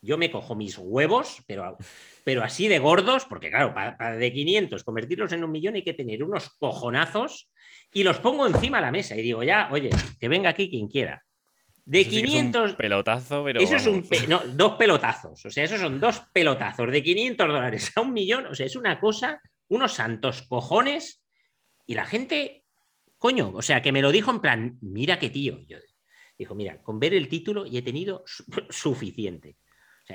yo 0.00 0.16
me 0.16 0.30
cojo 0.30 0.54
mis 0.54 0.78
huevos, 0.78 1.42
pero 1.46 1.76
pero 2.24 2.42
así 2.42 2.68
de 2.68 2.78
gordos, 2.78 3.26
porque 3.26 3.50
claro, 3.50 3.74
para, 3.74 4.16
de 4.16 4.32
500 4.32 4.82
convertirlos 4.82 5.30
en 5.32 5.44
un 5.44 5.50
millón 5.50 5.74
hay 5.74 5.84
que 5.84 5.92
tener 5.92 6.24
unos 6.24 6.56
cojonazos 6.56 7.50
y 7.92 8.02
los 8.02 8.18
pongo 8.18 8.46
encima 8.46 8.78
de 8.78 8.86
la 8.86 8.90
mesa 8.90 9.14
y 9.14 9.20
digo, 9.20 9.42
ya, 9.42 9.68
oye, 9.70 9.90
que 10.18 10.28
venga 10.28 10.48
aquí 10.48 10.70
quien 10.70 10.88
quiera. 10.88 11.22
De 11.84 12.06
500... 12.06 12.76
pelotazo, 12.76 13.44
pero... 13.44 13.60
Eso 13.60 13.76
es 13.76 13.86
un... 13.86 14.06
no, 14.26 14.40
dos 14.54 14.76
pelotazos, 14.76 15.44
o 15.44 15.50
sea, 15.50 15.64
esos 15.64 15.78
son 15.78 16.00
dos 16.00 16.22
pelotazos 16.32 16.90
de 16.90 17.02
500 17.02 17.46
dólares 17.46 17.92
a 17.94 18.00
un 18.00 18.14
millón, 18.14 18.46
o 18.46 18.54
sea, 18.54 18.64
es 18.64 18.74
una 18.74 18.98
cosa, 18.98 19.42
unos 19.68 19.94
santos 19.94 20.42
cojones 20.42 21.22
y 21.86 21.94
la 21.94 22.04
gente, 22.04 22.64
coño, 23.18 23.52
o 23.54 23.62
sea, 23.62 23.82
que 23.82 23.92
me 23.92 24.02
lo 24.02 24.12
dijo 24.12 24.30
en 24.30 24.40
plan, 24.40 24.78
mira 24.80 25.18
qué 25.18 25.30
tío. 25.30 25.60
Yo, 25.66 25.78
dijo, 26.38 26.54
mira, 26.54 26.82
con 26.82 26.98
ver 26.98 27.14
el 27.14 27.28
título 27.28 27.66
y 27.66 27.78
he 27.78 27.82
tenido 27.82 28.24
suficiente 28.70 29.56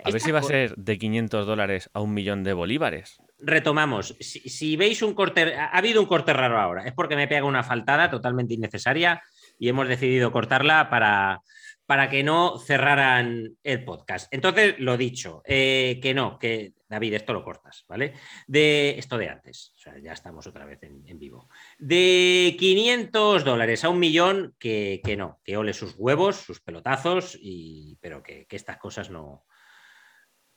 a 0.03 0.11
ver 0.11 0.21
si 0.21 0.31
va 0.31 0.39
a 0.39 0.43
ser 0.43 0.75
de 0.75 0.97
500 0.97 1.45
dólares 1.45 1.89
a 1.93 2.01
un 2.01 2.13
millón 2.13 2.43
de 2.43 2.53
bolívares. 2.53 3.17
Retomamos. 3.39 4.15
Si, 4.19 4.75
veis 4.75 5.01
un 5.01 5.13
corte, 5.13 5.55
ha 5.55 5.77
habido 5.77 6.01
un 6.01 6.07
corte 6.07 6.33
raro 6.33 6.59
ahora, 6.59 6.85
es 6.85 6.93
porque 6.93 7.15
me 7.15 7.27
pega 7.27 7.45
una 7.45 7.63
faltada 7.63 8.09
totalmente 8.09 8.53
innecesaria 8.53 9.21
y 9.59 9.69
hemos 9.69 9.87
decidido 9.87 10.31
cortarla 10.31 10.89
para, 10.89 11.41
para 11.85 12.09
que 12.09 12.23
no 12.23 12.57
cerraran 12.57 13.55
el 13.63 13.83
podcast. 13.83 14.33
Entonces, 14.33 14.75
lo 14.79 14.97
dicho, 14.97 15.41
eh, 15.45 15.99
que 16.01 16.13
no, 16.13 16.39
que 16.39 16.73
David, 16.93 17.15
esto 17.15 17.33
lo 17.33 17.43
cortas, 17.43 17.85
¿vale? 17.87 18.13
De 18.47 18.97
esto 18.97 19.17
de 19.17 19.29
antes, 19.29 19.73
o 19.75 19.79
sea, 19.79 19.97
ya 19.99 20.13
estamos 20.13 20.47
otra 20.47 20.65
vez 20.65 20.81
en, 20.83 21.19
vivo. 21.19 21.49
De 21.77 22.55
500 22.57 23.43
dólares 23.43 23.83
a 23.83 23.89
un 23.89 23.99
millón, 23.99 24.55
que, 24.57 25.01
no, 25.17 25.39
que 25.43 25.57
ole 25.57 25.73
sus 25.73 25.95
huevos, 25.97 26.37
sus 26.37 26.61
pelotazos, 26.61 27.37
y, 27.39 27.97
pero 28.01 28.23
que 28.23 28.47
estas 28.49 28.77
cosas 28.77 29.09
no, 29.09 29.45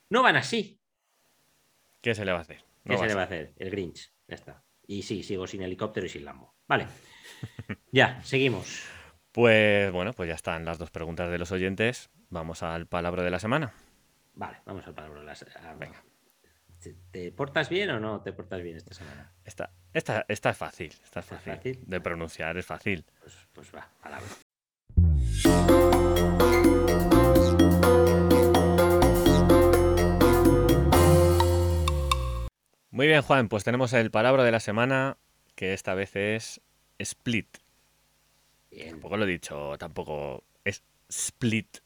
no 0.08 0.22
van 0.22 0.36
así. 0.36 0.80
¿Qué 2.00 2.14
se 2.14 2.24
le 2.24 2.32
va 2.32 2.38
a 2.38 2.42
hacer? 2.42 2.64
¿Qué 2.84 2.96
se 2.96 3.06
le 3.06 3.14
va 3.14 3.22
a 3.22 3.24
hacer? 3.24 3.52
El 3.56 3.70
Grinch. 3.70 4.12
Ya 4.28 4.34
está. 4.36 4.62
Y 4.86 5.02
sí, 5.02 5.22
sigo 5.22 5.46
sin 5.46 5.62
helicóptero 5.62 6.06
y 6.06 6.08
sin 6.08 6.24
Lambo. 6.24 6.54
Vale. 6.68 6.86
ya, 7.92 8.22
seguimos. 8.22 8.84
Pues 9.32 9.90
bueno, 9.92 10.12
pues 10.12 10.28
ya 10.28 10.34
están 10.34 10.64
las 10.64 10.78
dos 10.78 10.90
preguntas 10.90 11.30
de 11.30 11.38
los 11.38 11.50
oyentes. 11.50 12.10
Vamos 12.30 12.62
al 12.62 12.86
palabra 12.86 13.24
de 13.24 13.30
la 13.30 13.40
semana. 13.40 13.74
Vale, 14.34 14.58
vamos 14.64 14.86
al 14.86 14.94
palabra 14.94 15.20
de 15.20 15.26
la 15.26 15.34
semana. 15.34 15.74
Venga. 15.74 16.04
¿Te 17.10 17.32
portas 17.32 17.68
bien 17.68 17.90
o 17.90 18.00
no 18.00 18.20
te 18.20 18.32
portas 18.32 18.62
bien 18.62 18.76
esta 18.76 18.94
semana? 18.94 19.32
Esta, 19.44 19.70
esta, 19.92 20.24
esta 20.28 20.50
es 20.50 20.56
fácil. 20.56 20.92
Esta 21.02 21.20
es 21.20 21.26
fácil, 21.26 21.80
De 21.86 22.00
pronunciar, 22.00 22.56
es 22.56 22.66
fácil. 22.66 23.04
Pues, 23.20 23.36
pues 23.52 23.72
va, 23.74 23.88
palabra. 24.02 24.26
Muy 32.90 33.06
bien, 33.08 33.20
Juan, 33.22 33.48
pues 33.48 33.62
tenemos 33.62 33.92
el 33.92 34.10
palabra 34.10 34.42
de 34.42 34.50
la 34.52 34.60
semana, 34.60 35.18
que 35.54 35.74
esta 35.74 35.94
vez 35.94 36.16
es 36.16 36.62
split. 36.98 37.58
Tampoco 38.90 39.16
lo 39.16 39.24
he 39.24 39.28
dicho, 39.28 39.76
tampoco 39.78 40.44
es 40.64 40.82
split. 41.08 41.78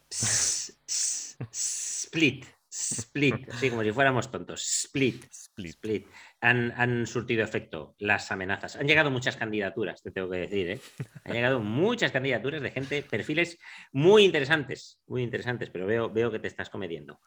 split. 1.50 2.46
Split, 2.72 3.48
así 3.50 3.68
como 3.68 3.82
si 3.82 3.90
fuéramos 3.90 4.30
tontos. 4.30 4.62
Split. 4.62 5.24
Split. 5.24 5.70
Split. 5.70 6.06
Han, 6.40 6.72
han, 6.76 7.06
surtido 7.06 7.42
efecto 7.42 7.96
las 7.98 8.30
amenazas. 8.30 8.76
Han 8.76 8.86
llegado 8.86 9.10
muchas 9.10 9.36
candidaturas, 9.36 10.02
te 10.02 10.12
tengo 10.12 10.30
que 10.30 10.38
decir. 10.38 10.70
¿eh? 10.70 10.80
Han 11.24 11.32
llegado 11.32 11.58
muchas 11.58 12.12
candidaturas 12.12 12.62
de 12.62 12.70
gente, 12.70 13.02
perfiles 13.02 13.58
muy 13.90 14.24
interesantes, 14.24 15.02
muy 15.08 15.22
interesantes, 15.22 15.68
pero 15.68 15.86
veo, 15.86 16.10
veo 16.10 16.30
que 16.30 16.38
te 16.38 16.46
estás 16.46 16.70
comediendo. 16.70 17.20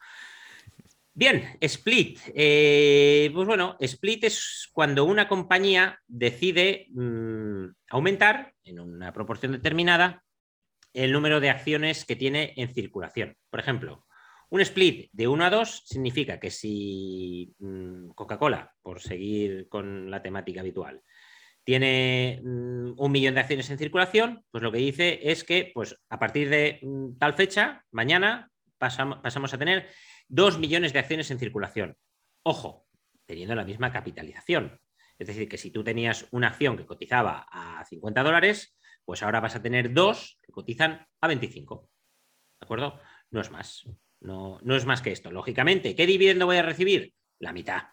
Bien, 1.13 1.57
split. 1.59 2.19
Eh, 2.33 3.29
pues 3.33 3.45
bueno, 3.45 3.75
split 3.81 4.23
es 4.23 4.69
cuando 4.71 5.03
una 5.03 5.27
compañía 5.27 5.99
decide 6.07 6.87
mm, 6.91 7.65
aumentar 7.89 8.53
en 8.63 8.79
una 8.79 9.11
proporción 9.11 9.51
determinada 9.51 10.23
el 10.93 11.11
número 11.11 11.39
de 11.39 11.49
acciones 11.49 12.05
que 12.05 12.15
tiene 12.15 12.53
en 12.55 12.73
circulación. 12.73 13.35
Por 13.49 13.59
ejemplo, 13.59 14.05
un 14.53 14.61
split 14.61 15.09
de 15.11 15.27
1 15.27 15.45
a 15.45 15.49
2 15.49 15.83
significa 15.83 16.39
que 16.39 16.51
si 16.51 17.55
mm, 17.57 18.09
Coca-Cola, 18.09 18.71
por 18.83 19.01
seguir 19.01 19.67
con 19.67 20.11
la 20.11 20.21
temática 20.21 20.59
habitual, 20.59 21.01
tiene 21.63 22.39
mm, 22.43 22.93
un 22.95 23.11
millón 23.11 23.33
de 23.33 23.39
acciones 23.39 23.71
en 23.71 23.79
circulación, 23.79 24.45
pues 24.51 24.61
lo 24.61 24.71
que 24.71 24.77
dice 24.77 25.31
es 25.31 25.43
que 25.43 25.71
pues, 25.73 25.99
a 26.07 26.19
partir 26.19 26.51
de 26.51 26.79
tal 27.17 27.33
fecha, 27.33 27.83
mañana, 27.89 28.51
pasamos 28.77 29.53
a 29.55 29.57
tener 29.57 29.89
2 30.27 30.59
millones 30.59 30.93
de 30.93 30.99
acciones 30.99 31.31
en 31.31 31.39
circulación. 31.39 31.97
Ojo, 32.43 32.85
teniendo 33.25 33.55
la 33.55 33.65
misma 33.65 33.91
capitalización. 33.91 34.79
Es 35.17 35.25
decir, 35.25 35.49
que 35.49 35.57
si 35.57 35.71
tú 35.71 35.83
tenías 35.83 36.27
una 36.29 36.49
acción 36.49 36.77
que 36.77 36.85
cotizaba 36.85 37.47
a 37.49 37.83
50 37.85 38.21
dólares, 38.21 38.77
pues 39.03 39.23
ahora 39.23 39.39
vas 39.39 39.55
a 39.55 39.63
tener 39.63 39.93
dos 39.93 40.37
que 40.43 40.51
cotizan 40.51 41.07
a 41.21 41.27
25. 41.27 41.89
¿De 42.59 42.65
acuerdo? 42.65 42.99
No 43.31 43.41
es 43.41 43.49
más. 43.49 43.83
No, 44.23 44.59
no 44.63 44.75
es 44.75 44.85
más 44.85 45.01
que 45.01 45.11
esto. 45.11 45.31
Lógicamente, 45.31 45.95
¿qué 45.95 46.07
dividendo 46.07 46.45
voy 46.45 46.57
a 46.57 46.63
recibir? 46.63 47.13
La 47.39 47.53
mitad. 47.53 47.83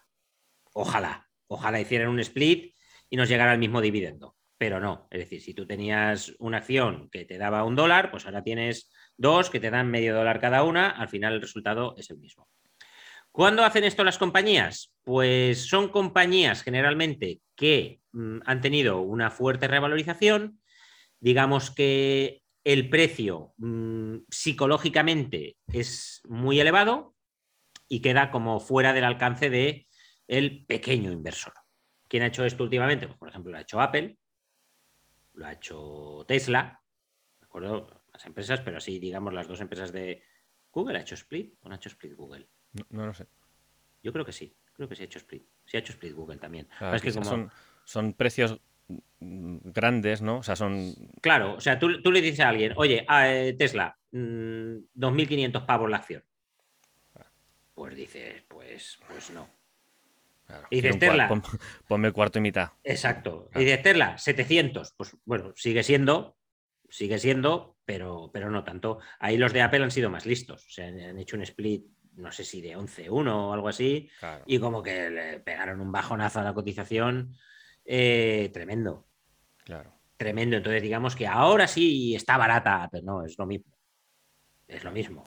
Ojalá. 0.73 1.27
ojalá 1.47 1.81
hicieran 1.81 2.07
un 2.07 2.21
split 2.21 2.73
y 3.09 3.17
nos 3.17 3.27
llegara 3.27 3.53
el 3.53 3.59
mismo 3.59 3.81
dividendo. 3.81 4.37
Pero 4.57 4.79
no, 4.79 5.07
es 5.11 5.19
decir, 5.19 5.41
si 5.41 5.53
tú 5.53 5.65
tenías 5.65 6.33
una 6.39 6.57
acción 6.57 7.09
que 7.11 7.25
te 7.25 7.37
daba 7.37 7.65
un 7.65 7.75
dólar, 7.75 8.11
pues 8.11 8.25
ahora 8.25 8.43
tienes 8.43 8.91
dos 9.17 9.49
que 9.49 9.59
te 9.59 9.69
dan 9.69 9.89
medio 9.89 10.15
dólar 10.15 10.39
cada 10.39 10.63
una, 10.63 10.89
al 10.89 11.09
final 11.09 11.33
el 11.33 11.41
resultado 11.41 11.95
es 11.97 12.09
el 12.09 12.19
mismo. 12.19 12.47
¿Cuándo 13.31 13.63
hacen 13.63 13.83
esto 13.83 14.03
las 14.03 14.17
compañías? 14.17 14.93
Pues 15.03 15.67
son 15.67 15.89
compañías 15.89 16.63
generalmente 16.63 17.41
que 17.55 18.01
mm, 18.11 18.39
han 18.45 18.61
tenido 18.61 19.01
una 19.01 19.31
fuerte 19.31 19.67
revalorización, 19.67 20.61
digamos 21.19 21.71
que 21.71 22.40
el 22.63 22.89
precio 22.89 23.53
mm, 23.57 24.17
psicológicamente 24.29 25.57
es 25.71 26.21
muy 26.25 26.59
elevado 26.59 27.15
y 27.87 28.01
queda 28.01 28.31
como 28.31 28.59
fuera 28.59 28.93
del 28.93 29.03
alcance 29.03 29.49
de 29.49 29.87
el 30.27 30.65
pequeño 30.65 31.11
inversor. 31.11 31.53
¿Quién 32.07 32.23
ha 32.23 32.27
hecho 32.27 32.45
esto 32.45 32.63
últimamente? 32.63 33.07
Pues, 33.07 33.17
por 33.19 33.29
ejemplo, 33.29 33.51
lo 33.51 33.57
ha 33.57 33.61
hecho 33.61 33.81
Apple, 33.81 34.17
lo 35.33 35.45
ha 35.45 35.53
hecho 35.53 36.25
Tesla, 36.27 36.81
¿de 37.39 37.45
acuerdo? 37.45 38.03
Las 38.13 38.25
empresas, 38.25 38.61
pero 38.61 38.77
así, 38.77 38.99
digamos, 38.99 39.33
las 39.33 39.47
dos 39.47 39.61
empresas 39.61 39.91
de 39.91 40.23
Google 40.71 40.97
ha 40.97 41.01
hecho 41.01 41.15
Split 41.15 41.55
o 41.61 41.67
no 41.69 41.73
ha 41.73 41.77
hecho 41.77 41.89
Split 41.89 42.15
Google. 42.15 42.47
No, 42.73 42.85
no 42.89 43.05
lo 43.07 43.13
sé. 43.13 43.27
Yo 44.03 44.11
creo 44.13 44.25
que 44.25 44.31
sí, 44.33 44.55
creo 44.73 44.87
que 44.87 44.95
sí 44.95 45.03
ha 45.03 45.05
hecho 45.05 45.19
Split. 45.19 45.43
Sí 45.65 45.77
ha 45.77 45.79
hecho 45.79 45.93
Split 45.93 46.13
Google 46.13 46.37
también. 46.37 46.67
Claro, 46.77 46.95
es 46.95 47.01
que 47.01 47.13
como- 47.13 47.25
son, 47.25 47.51
son 47.85 48.13
precios 48.13 48.59
grandes, 49.19 50.21
¿no? 50.21 50.37
O 50.37 50.43
sea, 50.43 50.55
son. 50.55 50.93
Claro, 51.21 51.53
o 51.55 51.59
sea, 51.61 51.77
tú, 51.79 52.01
tú 52.01 52.11
le 52.11 52.21
dices 52.21 52.39
a 52.41 52.49
alguien, 52.49 52.73
oye, 52.75 53.05
a, 53.07 53.31
eh, 53.33 53.53
Tesla, 53.53 53.97
mm, 54.11 54.75
2.500 54.95 55.65
pavos 55.65 55.89
la 55.89 55.97
acción. 55.97 56.23
Pues 57.73 57.95
dices, 57.95 58.43
pues, 58.47 58.99
pues 59.07 59.31
no. 59.31 59.47
claro, 60.45 60.67
Y 60.69 60.81
dices, 60.81 60.99
Tesla. 60.99 61.27
pon- 61.27 61.41
ponme 61.87 62.11
cuarto 62.11 62.37
y 62.39 62.41
mitad. 62.41 62.69
Exacto. 62.83 63.49
Y 63.55 63.59
dices, 63.59 63.81
Tesla, 63.81 64.17
700. 64.17 64.93
Pues 64.97 65.15
bueno, 65.25 65.53
sigue 65.55 65.81
siendo, 65.83 66.37
sigue 66.89 67.17
siendo, 67.17 67.77
pero, 67.85 68.29
pero 68.33 68.51
no 68.51 68.63
tanto. 68.63 68.99
Ahí 69.19 69.37
los 69.37 69.53
de 69.53 69.61
Apple 69.61 69.83
han 69.83 69.91
sido 69.91 70.09
más 70.09 70.25
listos. 70.25 70.65
O 70.67 70.69
sea, 70.69 70.87
han 70.87 70.99
han 70.99 71.17
hecho 71.17 71.37
un 71.37 71.43
split, 71.43 71.85
no 72.17 72.31
sé 72.31 72.43
si 72.43 72.61
de 72.61 72.75
11-1 72.75 73.31
o 73.49 73.53
algo 73.53 73.69
así, 73.69 74.09
Claro. 74.19 74.43
y 74.45 74.59
como 74.59 74.83
que 74.83 75.09
le 75.09 75.39
pegaron 75.39 75.79
un 75.81 75.91
bajonazo 75.91 76.41
a 76.41 76.43
la 76.43 76.53
cotización 76.53 77.33
eh, 77.85 78.49
tremendo. 78.53 79.05
claro. 79.63 79.93
tremendo. 80.17 80.57
Entonces, 80.57 80.81
digamos 80.83 81.15
que 81.15 81.25
ahora 81.27 81.67
sí 81.67 82.13
está 82.15 82.37
barata, 82.37 82.87
pero 82.91 83.03
no, 83.05 83.25
es 83.25 83.37
lo 83.37 83.45
mismo. 83.45 83.73
Es 84.67 84.83
lo 84.83 84.91
mismo. 84.91 85.23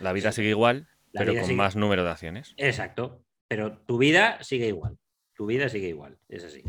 La 0.00 0.12
vida 0.12 0.30
sigue 0.32 0.50
igual, 0.50 0.86
La 1.12 1.20
pero 1.20 1.34
con 1.34 1.44
sigue- 1.44 1.56
más 1.56 1.74
número 1.76 2.04
de 2.04 2.10
acciones. 2.10 2.54
Exacto. 2.56 3.24
Pero 3.48 3.78
tu 3.78 3.98
vida 3.98 4.42
sigue 4.44 4.68
igual. 4.68 4.96
Tu 5.34 5.46
vida 5.46 5.68
sigue 5.68 5.88
igual. 5.88 6.18
Es 6.28 6.44
así. 6.44 6.62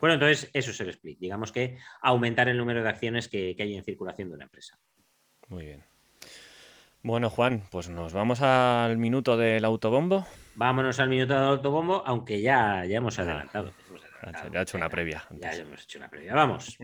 Bueno, 0.00 0.14
entonces 0.14 0.50
eso 0.54 0.70
es 0.72 0.80
el 0.80 0.90
split. 0.90 1.18
Digamos 1.18 1.52
que 1.52 1.78
aumentar 2.02 2.48
el 2.48 2.56
número 2.56 2.82
de 2.82 2.88
acciones 2.88 3.28
que, 3.28 3.54
que 3.56 3.62
hay 3.62 3.76
en 3.76 3.84
circulación 3.84 4.28
de 4.28 4.34
una 4.34 4.44
empresa. 4.44 4.78
Muy 5.48 5.64
bien. 5.66 5.84
Bueno, 7.02 7.30
Juan, 7.30 7.62
pues 7.70 7.88
nos 7.88 8.12
vamos 8.12 8.42
al 8.42 8.98
minuto 8.98 9.36
del 9.36 9.64
autobombo. 9.64 10.26
Vámonos 10.54 11.00
al 11.00 11.08
minuto 11.08 11.32
del 11.34 11.44
autobombo, 11.44 12.02
aunque 12.06 12.40
ya, 12.42 12.84
ya 12.84 12.98
hemos 12.98 13.18
Ah, 13.18 13.22
adelantado. 13.22 13.72
Ya 14.22 14.60
he 14.60 14.62
hecho 14.62 14.76
una 14.76 14.88
previa. 14.88 15.26
Ya 15.30 15.52
hemos 15.52 15.82
hecho 15.82 15.98
una 15.98 16.08
previa. 16.08 16.34
Vamos. 16.34 16.76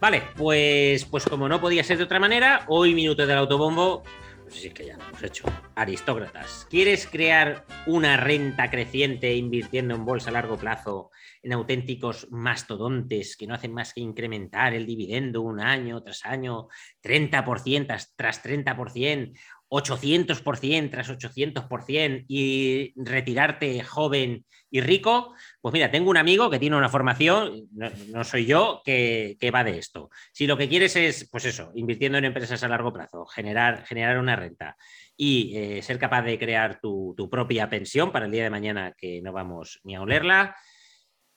Vale, 0.00 0.22
pues, 0.36 1.06
pues 1.06 1.24
como 1.24 1.48
no 1.48 1.60
podía 1.60 1.82
ser 1.82 1.96
de 1.96 2.04
otra 2.04 2.20
manera, 2.20 2.66
hoy 2.68 2.94
minuto 2.94 3.26
del 3.26 3.38
autobombo, 3.38 4.02
pues 4.42 4.56
sí 4.56 4.66
es 4.66 4.74
que 4.74 4.84
ya 4.84 4.98
lo 4.98 5.04
hemos 5.04 5.22
hecho. 5.22 5.46
Aristócratas, 5.74 6.66
¿quieres 6.68 7.06
crear 7.06 7.64
una 7.86 8.18
renta 8.18 8.70
creciente 8.70 9.34
invirtiendo 9.34 9.94
en 9.94 10.04
bolsa 10.04 10.28
a 10.28 10.34
largo 10.34 10.58
plazo 10.58 11.10
en 11.44 11.52
auténticos 11.52 12.26
mastodontes 12.30 13.36
que 13.36 13.46
no 13.46 13.54
hacen 13.54 13.72
más 13.74 13.92
que 13.92 14.00
incrementar 14.00 14.74
el 14.74 14.86
dividendo 14.86 15.42
un 15.42 15.60
año 15.60 16.02
tras 16.02 16.24
año, 16.24 16.68
30% 17.00 17.86
tras- 17.86 18.12
tras 18.16 18.42
30%, 18.42 19.38
800% 19.68 20.90
tras 20.90 21.10
800% 21.10 22.24
y 22.28 22.92
retirarte 22.96 23.82
joven 23.82 24.44
y 24.70 24.80
rico? 24.80 25.34
Pues 25.60 25.72
mira, 25.72 25.90
tengo 25.90 26.10
un 26.10 26.16
amigo 26.16 26.48
que 26.50 26.58
tiene 26.58 26.76
una 26.76 26.88
formación, 26.88 27.68
no, 27.72 27.90
no 28.08 28.24
soy 28.24 28.46
yo, 28.46 28.80
que, 28.84 29.36
que 29.38 29.50
va 29.50 29.64
de 29.64 29.78
esto. 29.78 30.10
Si 30.32 30.46
lo 30.46 30.56
que 30.56 30.68
quieres 30.68 30.96
es, 30.96 31.28
pues 31.30 31.44
eso, 31.44 31.72
invirtiendo 31.74 32.18
en 32.18 32.24
empresas 32.24 32.62
a 32.62 32.68
largo 32.68 32.92
plazo, 32.92 33.26
generar, 33.26 33.84
generar 33.84 34.18
una 34.18 34.36
renta 34.36 34.76
y 35.16 35.56
eh, 35.56 35.82
ser 35.82 35.98
capaz 35.98 36.22
de 36.22 36.38
crear 36.38 36.80
tu, 36.80 37.14
tu 37.16 37.28
propia 37.28 37.68
pensión 37.68 38.12
para 38.12 38.26
el 38.26 38.32
día 38.32 38.44
de 38.44 38.50
mañana 38.50 38.94
que 38.96 39.20
no 39.22 39.32
vamos 39.32 39.80
ni 39.84 39.94
a 39.94 40.02
olerla, 40.02 40.56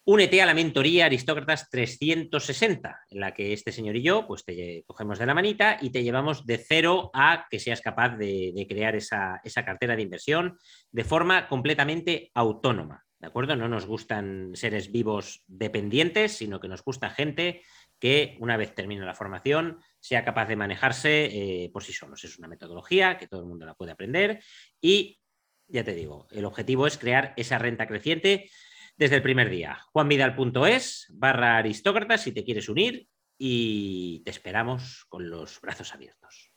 Únete 0.10 0.42
a 0.42 0.46
la 0.46 0.54
mentoría 0.54 1.06
Aristócratas 1.06 1.70
360, 1.70 2.98
en 3.10 3.20
la 3.20 3.34
que 3.34 3.52
este 3.52 3.74
señor 3.74 3.98
y 3.98 4.04
yo 4.04 4.26
pues 4.26 4.46
te 4.46 4.86
cogemos 4.88 5.20
de 5.20 5.26
la 5.26 5.34
manita 5.34 5.78
y 5.82 5.90
te 5.90 6.02
llevamos 6.02 6.46
de 6.46 6.58
cero 6.58 7.12
a 7.14 7.46
que 7.50 7.60
seas 7.60 7.82
capaz 7.82 8.16
de, 8.16 8.66
crear 8.70 8.96
esa, 8.96 9.42
esa 9.44 9.66
cartera 9.66 9.98
de 9.98 10.04
inversión 10.04 10.58
de 10.94 11.04
forma 11.04 11.50
completamente 11.50 12.32
autónoma. 12.36 13.04
¿De 13.20 13.28
acuerdo? 13.28 13.58
No 13.58 13.68
nos 13.68 13.86
gustan 13.86 14.52
seres 14.54 14.94
vivos 14.94 15.44
dependientes, 15.46 16.38
sino 16.38 16.62
que 16.62 16.70
nos 16.70 16.86
gusta 16.86 17.10
gente 17.10 17.64
que 18.00 18.38
una 18.40 18.56
vez 18.56 18.74
termine 18.74 19.06
la 19.06 19.14
formación 19.14 19.82
sea 20.00 20.24
capaz 20.24 20.46
de 20.46 20.56
manejarse 20.56 21.26
eh, 21.26 21.70
por 21.74 21.84
sí 21.84 21.92
solos. 21.92 22.24
Es 22.24 22.40
una 22.40 22.48
metodología 22.48 23.18
que 23.18 23.28
todo 23.28 23.42
el 23.42 23.48
mundo 23.48 23.66
la 23.66 23.76
puede 23.76 23.92
aprender 23.92 24.42
y 24.80 25.20
ya 25.68 25.84
te 25.84 25.94
digo, 25.94 26.28
el 26.32 26.46
objetivo 26.46 26.88
es 26.88 26.98
crear 26.98 27.34
esa 27.36 27.58
renta 27.58 27.88
creciente 27.88 28.50
desde 28.98 29.16
el 29.18 29.22
primer 29.22 29.50
día. 29.50 29.80
juanvidal.es 29.92 31.08
barra 31.14 31.58
aristócratas 31.58 32.22
si 32.22 32.32
te 32.32 32.44
quieres 32.44 32.68
unir 32.70 33.08
y 33.38 34.22
te 34.24 34.32
esperamos 34.32 35.06
con 35.10 35.30
los 35.30 35.62
brazos 35.62 35.94
abiertos. 35.94 36.52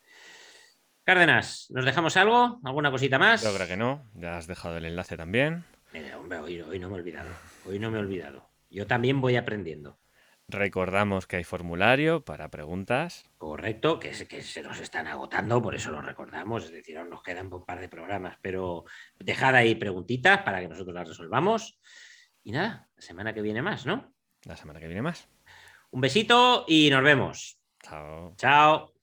Cárdenas, 1.05 1.67
¿nos 1.71 1.85
dejamos 1.85 2.17
algo? 2.17 2.61
¿Alguna 2.65 2.91
cosita 2.91 3.19
más? 3.19 3.43
Yo 3.43 3.55
creo 3.55 3.67
que 3.67 3.77
no. 3.77 4.09
Ya 4.15 4.37
has 4.37 4.47
dejado 4.47 4.77
el 4.77 4.85
enlace 4.85 5.17
también. 5.17 5.65
Mira, 5.93 6.19
hombre, 6.19 6.39
hoy, 6.39 6.61
hoy 6.61 6.79
no 6.79 6.89
me 6.89 6.97
he 6.97 7.01
olvidado. 7.01 7.31
Hoy 7.67 7.79
no 7.79 7.91
me 7.91 7.99
he 7.99 8.01
olvidado. 8.01 8.49
Yo 8.71 8.87
también 8.87 9.21
voy 9.21 9.37
aprendiendo. 9.37 9.99
Recordamos 10.47 11.27
que 11.27 11.37
hay 11.37 11.45
formulario 11.45 12.25
para 12.25 12.49
preguntas. 12.51 13.25
Correcto, 13.39 13.99
que, 13.99 14.15
se- 14.15 14.27
que 14.29 14.43
se 14.43 14.63
nos 14.63 14.81
están 14.81 15.07
agotando, 15.07 15.61
por 15.63 15.75
eso 15.75 15.91
lo 15.91 16.01
recordamos. 16.03 16.65
Es 16.65 16.73
decir, 16.73 16.99
aún 16.99 17.11
nos 17.11 17.23
quedan 17.23 17.53
un 17.53 17.65
par 17.65 17.81
de 17.81 17.89
programas, 17.89 18.37
pero 18.43 18.85
dejad 19.19 19.55
ahí 19.55 19.75
preguntitas 19.77 20.43
para 20.43 20.61
que 20.61 20.69
nosotros 20.69 20.95
las 20.95 21.09
resolvamos. 21.09 21.79
Y 22.43 22.53
nada, 22.53 22.89
la 22.97 23.03
semana 23.03 23.35
que 23.35 23.43
viene 23.43 23.63
más, 23.63 23.87
¿no? 23.87 24.13
La 24.45 24.57
semana 24.57 24.81
que 24.81 24.87
viene 24.87 25.03
más. 25.03 25.29
Un 25.91 26.01
besito 26.01 26.65
y 26.67 26.91
nos 26.91 27.03
vemos. 27.03 27.59
Chao. 27.83 28.35
Chao. 28.37 29.00